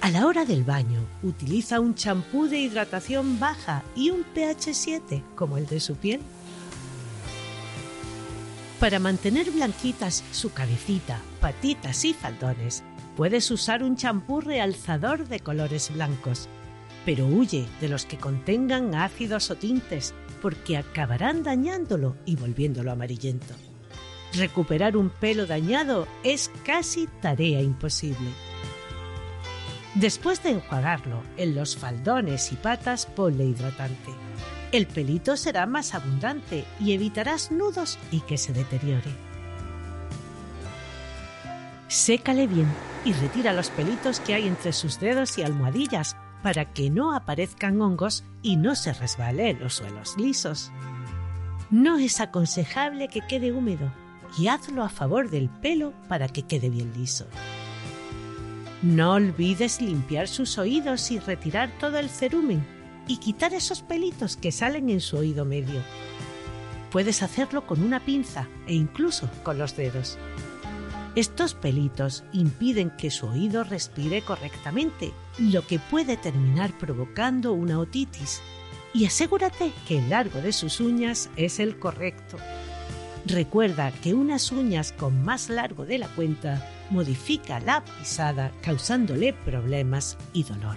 A 0.00 0.10
la 0.10 0.26
hora 0.26 0.44
del 0.44 0.62
baño, 0.62 1.00
utiliza 1.24 1.80
un 1.80 1.96
champú 1.96 2.46
de 2.46 2.60
hidratación 2.60 3.40
baja 3.40 3.82
y 3.96 4.10
un 4.10 4.22
pH 4.22 4.72
7 4.72 5.24
como 5.34 5.58
el 5.58 5.66
de 5.66 5.80
su 5.80 5.96
piel 5.96 6.20
para 8.80 8.98
mantener 8.98 9.50
blanquitas 9.50 10.22
su 10.32 10.52
cabecita, 10.52 11.18
patitas 11.40 12.04
y 12.04 12.12
faldones, 12.12 12.84
puedes 13.16 13.50
usar 13.50 13.82
un 13.82 13.96
champú 13.96 14.42
realzador 14.42 15.26
de 15.28 15.40
colores 15.40 15.90
blancos, 15.94 16.48
pero 17.06 17.26
huye 17.26 17.66
de 17.80 17.88
los 17.88 18.04
que 18.04 18.18
contengan 18.18 18.94
ácidos 18.94 19.50
o 19.50 19.56
tintes 19.56 20.12
porque 20.46 20.76
acabarán 20.76 21.42
dañándolo 21.42 22.14
y 22.24 22.36
volviéndolo 22.36 22.92
amarillento. 22.92 23.52
Recuperar 24.32 24.96
un 24.96 25.10
pelo 25.10 25.44
dañado 25.44 26.06
es 26.22 26.52
casi 26.64 27.08
tarea 27.20 27.60
imposible. 27.60 28.28
Después 29.96 30.44
de 30.44 30.50
enjuagarlo, 30.50 31.20
en 31.36 31.56
los 31.56 31.76
faldones 31.76 32.52
y 32.52 32.54
patas 32.54 33.06
ponle 33.06 33.44
hidratante 33.44 34.12
el 34.70 34.86
pelito 34.86 35.36
será 35.36 35.66
más 35.66 35.94
abundante 35.94 36.64
y 36.78 36.92
evitarás 36.92 37.50
nudos 37.50 37.98
y 38.12 38.20
que 38.20 38.36
se 38.36 38.52
deteriore. 38.52 39.10
Sécale 41.88 42.46
bien 42.46 42.66
y 43.04 43.12
retira 43.14 43.52
los 43.52 43.70
pelitos 43.70 44.20
que 44.20 44.34
hay 44.34 44.46
entre 44.46 44.72
sus 44.72 45.00
dedos 45.00 45.38
y 45.38 45.42
almohadillas 45.42 46.14
para 46.42 46.72
que 46.72 46.90
no 46.90 47.14
aparezcan 47.14 47.80
hongos 47.80 48.24
y 48.42 48.56
no 48.56 48.74
se 48.74 48.92
resbale 48.92 49.50
en 49.50 49.60
los 49.60 49.74
suelos 49.74 50.16
lisos. 50.16 50.70
No 51.70 51.98
es 51.98 52.20
aconsejable 52.20 53.08
que 53.08 53.22
quede 53.22 53.52
húmedo 53.52 53.92
y 54.38 54.48
hazlo 54.48 54.84
a 54.84 54.88
favor 54.88 55.30
del 55.30 55.48
pelo 55.48 55.92
para 56.08 56.28
que 56.28 56.42
quede 56.42 56.70
bien 56.70 56.92
liso. 56.96 57.26
No 58.82 59.14
olvides 59.14 59.80
limpiar 59.80 60.28
sus 60.28 60.58
oídos 60.58 61.10
y 61.10 61.18
retirar 61.18 61.70
todo 61.78 61.98
el 61.98 62.08
cerumen 62.08 62.64
y 63.08 63.16
quitar 63.18 63.54
esos 63.54 63.82
pelitos 63.82 64.36
que 64.36 64.52
salen 64.52 64.90
en 64.90 65.00
su 65.00 65.16
oído 65.16 65.44
medio. 65.44 65.80
Puedes 66.90 67.22
hacerlo 67.22 67.66
con 67.66 67.82
una 67.82 68.00
pinza 68.00 68.48
e 68.66 68.74
incluso 68.74 69.28
con 69.42 69.58
los 69.58 69.76
dedos. 69.76 70.18
Estos 71.16 71.54
pelitos 71.54 72.24
impiden 72.34 72.90
que 72.90 73.10
su 73.10 73.26
oído 73.26 73.64
respire 73.64 74.20
correctamente, 74.20 75.14
lo 75.38 75.66
que 75.66 75.78
puede 75.78 76.18
terminar 76.18 76.76
provocando 76.78 77.54
una 77.54 77.78
otitis. 77.78 78.42
Y 78.92 79.06
asegúrate 79.06 79.72
que 79.88 79.98
el 79.98 80.10
largo 80.10 80.42
de 80.42 80.52
sus 80.52 80.78
uñas 80.78 81.30
es 81.36 81.58
el 81.58 81.78
correcto. 81.78 82.36
Recuerda 83.24 83.92
que 83.92 84.12
unas 84.12 84.52
uñas 84.52 84.92
con 84.92 85.24
más 85.24 85.48
largo 85.48 85.86
de 85.86 85.96
la 85.96 86.08
cuenta 86.08 86.64
modifica 86.90 87.60
la 87.60 87.82
pisada 87.82 88.52
causándole 88.60 89.32
problemas 89.32 90.18
y 90.34 90.44
dolor. 90.44 90.76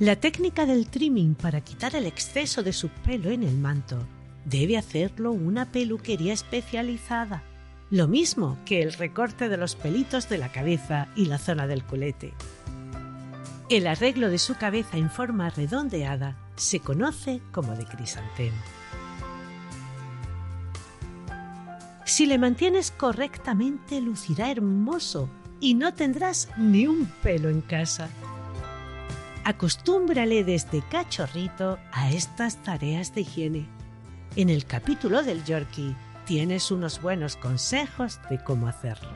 La 0.00 0.16
técnica 0.16 0.66
del 0.66 0.88
trimming 0.88 1.36
para 1.36 1.60
quitar 1.60 1.94
el 1.94 2.06
exceso 2.06 2.64
de 2.64 2.72
su 2.72 2.88
pelo 2.88 3.30
en 3.30 3.44
el 3.44 3.56
manto 3.56 3.98
debe 4.44 4.76
hacerlo 4.76 5.30
una 5.32 5.70
peluquería 5.70 6.32
especializada, 6.32 7.42
lo 7.90 8.08
mismo 8.08 8.58
que 8.64 8.82
el 8.82 8.92
recorte 8.92 9.48
de 9.48 9.56
los 9.56 9.76
pelitos 9.76 10.28
de 10.28 10.38
la 10.38 10.52
cabeza 10.52 11.08
y 11.16 11.26
la 11.26 11.38
zona 11.38 11.66
del 11.66 11.84
culete. 11.84 12.34
El 13.70 13.86
arreglo 13.86 14.28
de 14.28 14.38
su 14.38 14.56
cabeza 14.56 14.96
en 14.96 15.10
forma 15.10 15.50
redondeada 15.50 16.36
se 16.56 16.80
conoce 16.80 17.40
como 17.52 17.74
de 17.74 17.84
crisantemo. 17.84 18.56
Si 22.04 22.26
le 22.26 22.38
mantienes 22.38 22.90
correctamente, 22.90 24.00
lucirá 24.00 24.50
hermoso 24.50 25.28
y 25.60 25.74
no 25.74 25.92
tendrás 25.94 26.48
ni 26.56 26.86
un 26.86 27.06
pelo 27.22 27.48
en 27.48 27.60
casa 27.60 28.08
acostúmbrale 29.48 30.44
desde 30.44 30.82
cachorrito 30.82 31.78
a 31.90 32.10
estas 32.10 32.62
tareas 32.62 33.14
de 33.14 33.22
higiene. 33.22 33.66
En 34.36 34.50
el 34.50 34.66
capítulo 34.66 35.22
del 35.22 35.42
Yorkie 35.42 35.96
tienes 36.28 36.70
unos 36.70 37.00
buenos 37.00 37.36
consejos 37.36 38.20
de 38.28 38.38
cómo 38.44 38.68
hacerlo. 38.68 39.08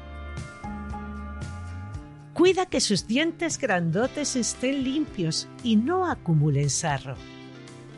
Cuida 2.32 2.64
que 2.64 2.80
sus 2.80 3.06
dientes 3.06 3.58
grandotes 3.58 4.34
estén 4.34 4.82
limpios 4.82 5.46
y 5.62 5.76
no 5.76 6.06
acumulen 6.10 6.70
sarro. 6.70 7.16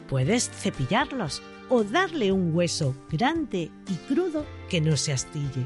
Puedes 0.08 0.50
cepillarlos 0.50 1.42
o 1.68 1.84
darle 1.84 2.32
un 2.32 2.52
hueso 2.56 2.96
grande 3.08 3.70
y 3.88 3.94
crudo 4.12 4.44
que 4.68 4.80
no 4.80 4.96
se 4.96 5.12
astille. 5.12 5.64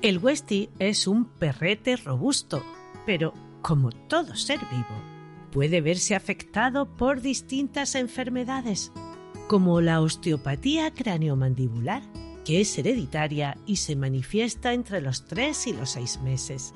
El 0.00 0.18
Westie 0.18 0.70
es 0.78 1.08
un 1.08 1.24
perrete 1.24 1.96
robusto, 1.96 2.62
pero 3.04 3.34
como 3.62 3.90
todo 3.90 4.36
ser 4.36 4.60
vivo, 4.70 5.17
puede 5.50 5.80
verse 5.80 6.14
afectado 6.14 6.96
por 6.96 7.20
distintas 7.20 7.94
enfermedades, 7.94 8.92
como 9.48 9.80
la 9.80 10.00
osteopatía 10.00 10.92
craneomandibular, 10.92 12.02
que 12.44 12.60
es 12.60 12.78
hereditaria 12.78 13.58
y 13.66 13.76
se 13.76 13.96
manifiesta 13.96 14.72
entre 14.72 15.00
los 15.00 15.26
3 15.26 15.66
y 15.66 15.72
los 15.72 15.90
6 15.90 16.20
meses. 16.22 16.74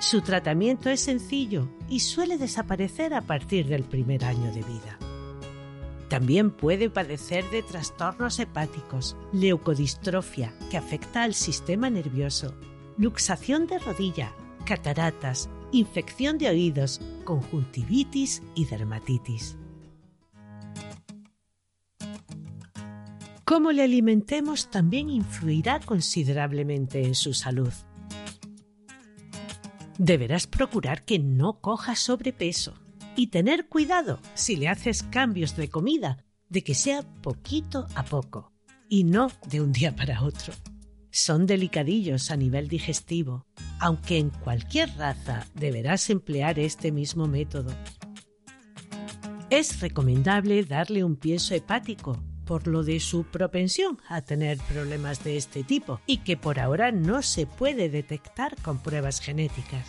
Su 0.00 0.20
tratamiento 0.20 0.90
es 0.90 1.00
sencillo 1.00 1.68
y 1.88 2.00
suele 2.00 2.36
desaparecer 2.36 3.14
a 3.14 3.22
partir 3.22 3.66
del 3.66 3.84
primer 3.84 4.24
año 4.24 4.52
de 4.52 4.62
vida. 4.62 4.98
También 6.08 6.50
puede 6.50 6.90
padecer 6.90 7.48
de 7.50 7.62
trastornos 7.62 8.38
hepáticos, 8.38 9.16
leucodistrofia, 9.32 10.52
que 10.70 10.76
afecta 10.76 11.22
al 11.22 11.34
sistema 11.34 11.90
nervioso, 11.90 12.54
luxación 12.98 13.66
de 13.66 13.78
rodilla, 13.78 14.32
cataratas, 14.64 15.48
infección 15.74 16.38
de 16.38 16.48
oídos, 16.48 17.00
conjuntivitis 17.24 18.42
y 18.54 18.64
dermatitis. 18.66 19.56
Cómo 23.44 23.72
le 23.72 23.82
alimentemos 23.82 24.70
también 24.70 25.10
influirá 25.10 25.80
considerablemente 25.80 27.04
en 27.04 27.14
su 27.14 27.34
salud. 27.34 27.72
Deberás 29.98 30.46
procurar 30.46 31.04
que 31.04 31.18
no 31.18 31.60
coja 31.60 31.94
sobrepeso 31.94 32.74
y 33.16 33.28
tener 33.28 33.68
cuidado 33.68 34.18
si 34.34 34.56
le 34.56 34.68
haces 34.68 35.02
cambios 35.02 35.56
de 35.56 35.68
comida, 35.68 36.24
de 36.48 36.62
que 36.62 36.74
sea 36.74 37.02
poquito 37.20 37.86
a 37.94 38.04
poco 38.04 38.52
y 38.88 39.04
no 39.04 39.30
de 39.48 39.60
un 39.60 39.72
día 39.72 39.94
para 39.94 40.22
otro. 40.22 40.52
Son 41.16 41.46
delicadillos 41.46 42.32
a 42.32 42.36
nivel 42.36 42.66
digestivo, 42.66 43.46
aunque 43.78 44.18
en 44.18 44.30
cualquier 44.30 44.92
raza 44.96 45.46
deberás 45.54 46.10
emplear 46.10 46.58
este 46.58 46.90
mismo 46.90 47.28
método. 47.28 47.72
Es 49.48 49.80
recomendable 49.80 50.64
darle 50.64 51.04
un 51.04 51.14
pienso 51.14 51.54
hepático 51.54 52.20
por 52.44 52.66
lo 52.66 52.82
de 52.82 52.98
su 52.98 53.22
propensión 53.22 54.00
a 54.08 54.22
tener 54.22 54.58
problemas 54.58 55.22
de 55.22 55.36
este 55.36 55.62
tipo 55.62 56.00
y 56.04 56.16
que 56.18 56.36
por 56.36 56.58
ahora 56.58 56.90
no 56.90 57.22
se 57.22 57.46
puede 57.46 57.88
detectar 57.88 58.60
con 58.60 58.82
pruebas 58.82 59.20
genéticas 59.20 59.86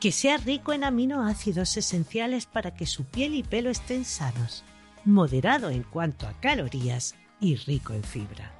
que 0.00 0.10
sea 0.10 0.36
rico 0.36 0.72
en 0.72 0.82
aminoácidos 0.82 1.76
esenciales 1.76 2.46
para 2.46 2.74
que 2.74 2.86
su 2.86 3.04
piel 3.04 3.36
y 3.36 3.44
pelo 3.44 3.70
estén 3.70 4.04
sanos, 4.04 4.64
moderado 5.04 5.70
en 5.70 5.84
cuanto 5.84 6.26
a 6.26 6.32
calorías 6.40 7.14
y 7.38 7.54
rico 7.54 7.92
en 7.92 8.02
fibra. 8.02 8.52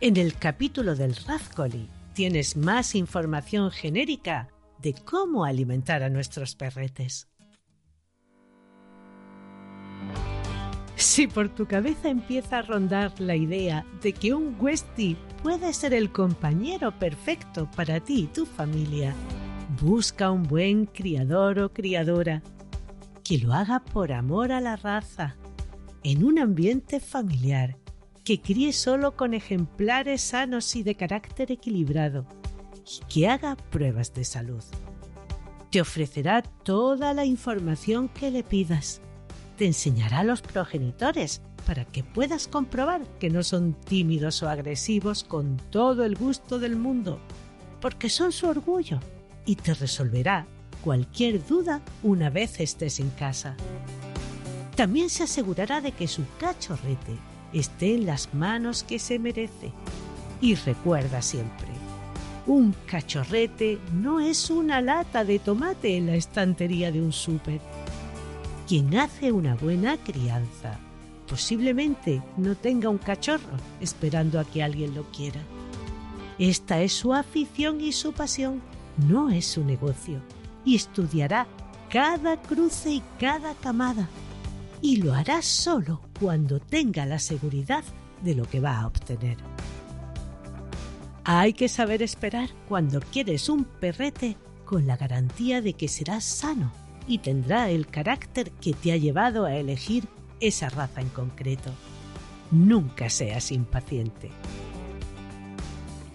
En 0.00 0.16
el 0.16 0.34
capítulo 0.34 0.94
del 0.94 1.14
Razcoli 1.14 1.88
tienes 2.14 2.56
más 2.56 2.94
información 2.94 3.70
genérica 3.70 4.48
de 4.78 4.94
cómo 4.94 5.44
alimentar 5.44 6.02
a 6.02 6.08
nuestros 6.08 6.54
perretes. 6.54 7.28
Si 10.96 11.26
por 11.26 11.54
tu 11.54 11.66
cabeza 11.66 12.08
empieza 12.08 12.58
a 12.58 12.62
rondar 12.62 13.18
la 13.20 13.36
idea 13.36 13.84
de 14.02 14.12
que 14.12 14.34
un 14.34 14.56
Westie 14.58 15.16
puede 15.42 15.72
ser 15.72 15.94
el 15.94 16.12
compañero 16.12 16.98
perfecto 16.98 17.70
para 17.74 18.00
ti 18.00 18.22
y 18.22 18.26
tu 18.26 18.46
familia, 18.46 19.14
Busca 19.78 20.30
un 20.30 20.42
buen 20.42 20.84
criador 20.84 21.60
o 21.60 21.72
criadora 21.72 22.42
que 23.24 23.38
lo 23.38 23.54
haga 23.54 23.80
por 23.84 24.12
amor 24.12 24.50
a 24.50 24.60
la 24.60 24.76
raza, 24.76 25.36
en 26.02 26.24
un 26.24 26.38
ambiente 26.38 26.98
familiar, 26.98 27.78
que 28.30 28.40
críe 28.40 28.72
solo 28.72 29.16
con 29.16 29.34
ejemplares 29.34 30.20
sanos 30.20 30.76
y 30.76 30.84
de 30.84 30.94
carácter 30.94 31.50
equilibrado, 31.50 32.26
y 32.86 33.04
que 33.12 33.28
haga 33.28 33.56
pruebas 33.56 34.14
de 34.14 34.22
salud. 34.22 34.62
Te 35.72 35.80
ofrecerá 35.80 36.42
toda 36.42 37.12
la 37.12 37.24
información 37.24 38.08
que 38.08 38.30
le 38.30 38.44
pidas. 38.44 39.00
Te 39.56 39.66
enseñará 39.66 40.20
a 40.20 40.22
los 40.22 40.42
progenitores 40.42 41.42
para 41.66 41.84
que 41.84 42.04
puedas 42.04 42.46
comprobar 42.46 43.02
que 43.18 43.30
no 43.30 43.42
son 43.42 43.74
tímidos 43.74 44.44
o 44.44 44.48
agresivos 44.48 45.24
con 45.24 45.56
todo 45.70 46.04
el 46.04 46.14
gusto 46.14 46.60
del 46.60 46.76
mundo, 46.76 47.18
porque 47.80 48.08
son 48.08 48.30
su 48.30 48.46
orgullo 48.46 49.00
y 49.44 49.56
te 49.56 49.74
resolverá 49.74 50.46
cualquier 50.84 51.44
duda 51.44 51.82
una 52.04 52.30
vez 52.30 52.60
estés 52.60 53.00
en 53.00 53.10
casa. 53.10 53.56
También 54.76 55.10
se 55.10 55.24
asegurará 55.24 55.80
de 55.80 55.90
que 55.90 56.06
su 56.06 56.22
cachorrete 56.38 57.29
esté 57.52 57.94
en 57.94 58.06
las 58.06 58.32
manos 58.34 58.82
que 58.82 58.98
se 58.98 59.18
merece. 59.18 59.72
Y 60.40 60.54
recuerda 60.54 61.22
siempre, 61.22 61.68
un 62.46 62.74
cachorrete 62.86 63.78
no 63.92 64.20
es 64.20 64.50
una 64.50 64.80
lata 64.80 65.24
de 65.24 65.38
tomate 65.38 65.96
en 65.96 66.06
la 66.06 66.14
estantería 66.14 66.90
de 66.90 67.00
un 67.00 67.12
súper. 67.12 67.60
Quien 68.66 68.96
hace 68.96 69.32
una 69.32 69.54
buena 69.54 69.96
crianza 69.98 70.78
posiblemente 71.28 72.22
no 72.36 72.56
tenga 72.56 72.88
un 72.88 72.98
cachorro 72.98 73.56
esperando 73.80 74.40
a 74.40 74.44
que 74.44 74.62
alguien 74.62 74.94
lo 74.94 75.04
quiera. 75.12 75.40
Esta 76.38 76.80
es 76.80 76.92
su 76.92 77.12
afición 77.14 77.80
y 77.80 77.92
su 77.92 78.12
pasión 78.12 78.62
no 79.08 79.30
es 79.30 79.46
su 79.46 79.64
negocio 79.64 80.20
y 80.64 80.74
estudiará 80.74 81.46
cada 81.90 82.40
cruce 82.40 82.90
y 82.90 83.02
cada 83.18 83.54
camada 83.54 84.08
y 84.82 84.96
lo 84.96 85.14
hará 85.14 85.42
solo 85.42 86.00
cuando 86.18 86.60
tenga 86.60 87.06
la 87.06 87.18
seguridad 87.18 87.84
de 88.22 88.34
lo 88.34 88.44
que 88.44 88.60
va 88.60 88.80
a 88.80 88.86
obtener. 88.86 89.36
Hay 91.24 91.52
que 91.52 91.68
saber 91.68 92.02
esperar 92.02 92.50
cuando 92.68 93.00
quieres 93.00 93.48
un 93.48 93.64
perrete 93.64 94.36
con 94.64 94.86
la 94.86 94.96
garantía 94.96 95.60
de 95.60 95.74
que 95.74 95.88
será 95.88 96.20
sano 96.20 96.72
y 97.06 97.18
tendrá 97.18 97.70
el 97.70 97.86
carácter 97.86 98.50
que 98.52 98.72
te 98.72 98.92
ha 98.92 98.96
llevado 98.96 99.44
a 99.44 99.54
elegir 99.54 100.08
esa 100.40 100.68
raza 100.68 101.00
en 101.00 101.08
concreto. 101.08 101.70
Nunca 102.50 103.10
seas 103.10 103.52
impaciente. 103.52 104.30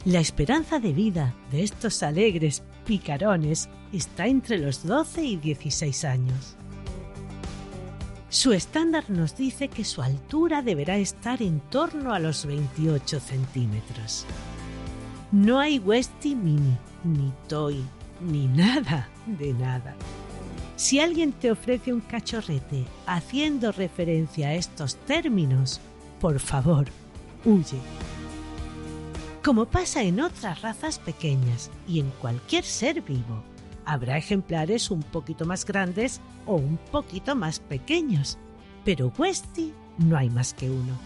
La 0.06 0.20
esperanza 0.20 0.80
de 0.80 0.94
vida 0.94 1.34
de 1.52 1.64
estos 1.64 2.04
alegres 2.04 2.64
picarones 2.86 3.70
está 3.92 4.28
entre 4.28 4.58
los 4.58 4.86
12 4.86 5.24
y 5.24 5.38
16 5.38 6.06
años. 6.06 6.56
Su 8.36 8.52
estándar 8.52 9.10
nos 9.10 9.38
dice 9.38 9.70
que 9.70 9.86
su 9.86 10.02
altura 10.02 10.62
deberá 10.62 10.98
estar 10.98 11.42
en 11.42 11.62
torno 11.62 12.14
a 12.14 12.20
los 12.20 12.46
28 12.46 13.22
centímetros. 13.22 14.26
No 15.32 15.58
hay 15.58 15.80
Westie 15.80 16.36
Mini, 16.36 16.76
ni 17.06 17.32
Toy, 17.48 17.82
ni 18.20 18.48
nada 18.48 19.08
de 19.26 19.54
nada. 19.54 19.96
Si 20.76 21.00
alguien 21.00 21.32
te 21.32 21.50
ofrece 21.50 21.94
un 21.94 22.02
cachorrete 22.02 22.84
haciendo 23.06 23.72
referencia 23.72 24.50
a 24.50 24.56
estos 24.56 24.98
términos, 24.98 25.80
por 26.20 26.42
favor, 26.42 26.88
huye. 27.46 27.80
Como 29.46 29.66
pasa 29.66 30.04
en 30.04 30.20
otras 30.20 30.62
razas 30.62 31.00
pequeñas 31.00 31.72
y 31.88 32.02
en 32.02 32.10
cualquier 32.20 32.66
ser 32.66 33.02
vivo, 33.02 33.46
habrá 33.86 34.18
ejemplares 34.18 34.92
un 34.92 35.02
poquito 35.02 35.46
más 35.46 35.66
grandes 35.66 36.22
o 36.46 36.56
un 36.56 36.78
poquito 36.92 37.36
más 37.36 37.60
pequeños, 37.60 38.38
pero 38.84 39.12
Westie 39.18 39.74
no 39.98 40.18
hay 40.18 40.30
más 40.30 40.54
que 40.54 40.70
uno. 40.70 40.98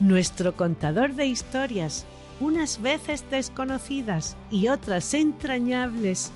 Nuestro 0.00 0.56
contador 0.56 1.14
de 1.14 1.26
historias, 1.26 2.06
unas 2.40 2.80
veces 2.80 3.24
desconocidas 3.30 4.36
y 4.50 4.68
otras 4.68 5.12
entrañables, 5.14 6.32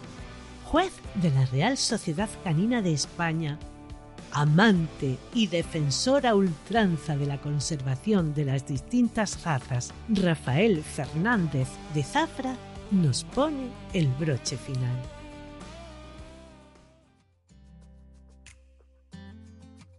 juez 0.66 0.92
de 1.14 1.30
la 1.30 1.46
Real 1.46 1.78
Sociedad 1.78 2.28
Canina 2.42 2.82
de 2.82 2.92
España, 2.92 3.58
amante 4.32 5.16
y 5.32 5.46
defensora 5.46 6.34
ultranza 6.34 7.16
de 7.16 7.26
la 7.26 7.40
conservación 7.40 8.34
de 8.34 8.44
las 8.44 8.66
distintas 8.66 9.42
razas, 9.44 9.94
Rafael 10.08 10.82
Fernández 10.82 11.68
de 11.94 12.02
Zafra, 12.02 12.56
nos 12.94 13.24
pone 13.24 13.70
el 13.92 14.06
broche 14.18 14.56
final. 14.56 15.02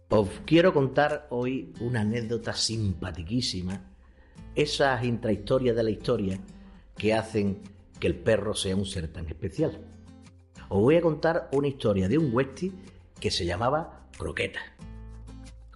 Os 0.08 0.28
quiero 0.46 0.72
contar 0.72 1.26
hoy 1.30 1.74
una 1.80 2.00
anécdota 2.00 2.54
simpaticísima, 2.54 3.92
esas 4.54 5.04
intrahistorias 5.04 5.76
de 5.76 5.82
la 5.82 5.90
historia 5.90 6.40
que 6.96 7.12
hacen 7.12 7.60
que 8.00 8.06
el 8.06 8.14
perro 8.14 8.54
sea 8.54 8.76
un 8.76 8.86
ser 8.86 9.12
tan 9.12 9.26
especial. 9.28 9.78
Os 10.68 10.80
voy 10.80 10.96
a 10.96 11.02
contar 11.02 11.50
una 11.52 11.68
historia 11.68 12.08
de 12.08 12.18
un 12.18 12.34
Westie 12.34 12.72
que 13.20 13.30
se 13.30 13.44
llamaba 13.44 14.08
Croqueta. 14.16 14.60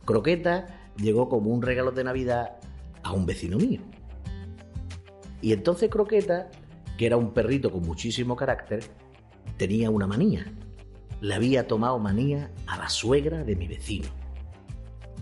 Croqueta 0.05 0.91
llegó 0.97 1.29
como 1.29 1.51
un 1.51 1.61
regalo 1.61 1.93
de 1.93 2.05
Navidad 2.05 2.57
a 3.03 3.13
un 3.13 3.27
vecino 3.27 3.59
mío. 3.59 3.81
Y 5.43 5.53
entonces 5.53 5.91
Croqueta, 5.91 6.51
que 7.01 7.07
era 7.07 7.17
un 7.17 7.31
perrito 7.33 7.71
con 7.73 7.81
muchísimo 7.81 8.37
carácter, 8.37 8.85
tenía 9.57 9.89
una 9.89 10.07
manía. 10.07 10.53
Le 11.23 11.33
había 11.35 11.67
tomado 11.67 11.99
manía 11.99 12.51
a 12.67 12.77
la 12.77 12.91
suegra 12.91 13.43
de 13.43 13.57
mi 13.57 13.67
vecino. 13.69 14.07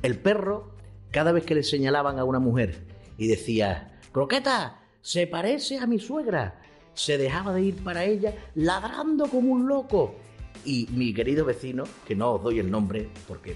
El 0.03 0.19
perro, 0.19 0.75
cada 1.13 1.31
vez 1.31 1.45
que 1.45 1.55
le 1.55 1.63
señalaban 1.63 2.19
a 2.19 2.25
una 2.25 2.41
mujer 2.41 2.85
y 3.17 3.29
decía, 3.29 3.97
Croqueta, 4.11 4.81
se 5.03 5.29
parece 5.29 5.79
a 5.79 5.87
mi 5.87 6.01
suegra, 6.01 6.61
se 6.95 7.17
dejaba 7.17 7.55
de 7.55 7.63
ir 7.63 7.77
para 7.85 8.03
ella 8.05 8.35
ladrando 8.57 9.27
como 9.29 9.53
un 9.53 9.69
loco. 9.69 10.17
Y 10.65 10.89
mi 10.91 11.15
querido 11.15 11.45
vecino, 11.45 11.85
que 12.09 12.17
no 12.17 12.33
os 12.33 12.43
doy 12.43 12.59
el 12.59 12.73
nombre 12.73 13.09
porque 13.29 13.55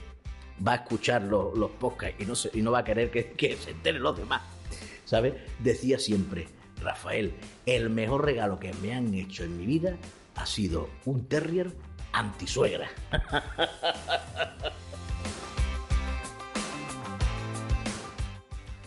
va 0.64 0.74
a 0.74 0.76
escuchar 0.76 1.22
los, 1.22 1.58
los 1.58 1.72
podcasts 1.72 2.20
y 2.20 2.24
no, 2.24 2.37
se- 2.37 2.56
y 2.56 2.62
no 2.62 2.70
va 2.70 2.78
a 2.78 2.85
querer 2.85 3.11
que, 3.11 3.32
que 3.32 3.56
se 3.56 3.72
enteren 3.72 4.00
los 4.00 4.16
demás, 4.16 4.42
¿sabes? 5.06 5.35
Decía 5.58 5.98
siempre, 5.98 6.46
Rafael, 6.83 7.35
el 7.66 7.90
mejor 7.90 8.25
regalo 8.25 8.59
que 8.59 8.73
me 8.75 8.95
han 8.95 9.14
hecho 9.14 9.45
en 9.45 9.57
mi 9.57 9.66
vida 9.66 9.97
ha 10.35 10.47
sido 10.47 10.88
un 11.05 11.27
terrier 11.27 11.73
antisuegra. 12.12 12.88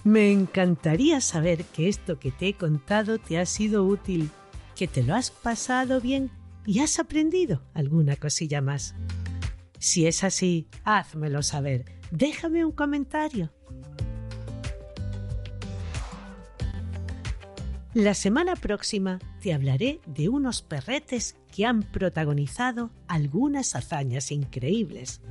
Me 0.04 0.32
encantaría 0.32 1.20
saber 1.20 1.66
que 1.66 1.90
esto 1.90 2.20
que 2.20 2.32
te 2.32 2.50
he 2.50 2.54
contado 2.54 3.18
te 3.18 3.40
ha 3.40 3.46
sido 3.48 3.84
útil, 3.84 4.30
que 4.76 4.88
te 4.88 5.02
lo 5.02 5.16
has 5.16 5.32
pasado 5.32 6.00
bien 6.00 6.30
y 6.64 6.82
has 6.82 7.00
aprendido 7.00 7.64
alguna 7.74 8.16
cosilla 8.16 8.62
más. 8.62 8.94
Si 9.80 10.06
es 10.06 10.24
así, 10.24 10.68
házmelo 10.84 11.42
saber. 11.42 11.86
Déjame 12.12 12.64
un 12.64 12.72
comentario. 12.72 13.52
La 17.96 18.14
semana 18.14 18.56
próxima 18.56 19.18
te 19.42 19.54
hablaré 19.54 20.00
de 20.06 20.30
unos 20.30 20.62
perretes 20.62 21.36
que 21.52 21.66
han 21.66 21.82
protagonizado 21.82 22.92
algunas 23.08 23.74
hazañas 23.76 24.32
increíbles 24.32 25.22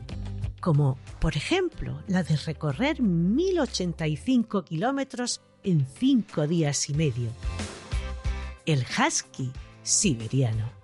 como 0.65 0.97
por 1.21 1.37
ejemplo 1.37 2.03
la 2.07 2.23
de 2.23 2.37
recorrer 2.37 3.03
1085 3.03 4.65
kilómetros 4.65 5.43
en 5.63 5.87
cinco 5.99 6.47
días 6.47 6.89
y 6.89 6.95
medio. 6.95 7.29
El 8.65 8.83
husky 8.83 9.53
siberiano. 9.83 10.84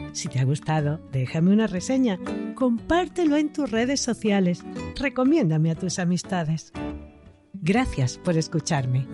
Si 0.13 0.27
te 0.27 0.39
ha 0.39 0.43
gustado, 0.43 0.99
déjame 1.11 1.51
una 1.51 1.67
reseña, 1.67 2.19
compártelo 2.55 3.37
en 3.37 3.51
tus 3.53 3.71
redes 3.71 4.01
sociales, 4.01 4.63
recomiéndame 4.95 5.71
a 5.71 5.75
tus 5.75 5.99
amistades. 5.99 6.73
Gracias 7.53 8.17
por 8.17 8.37
escucharme. 8.37 9.07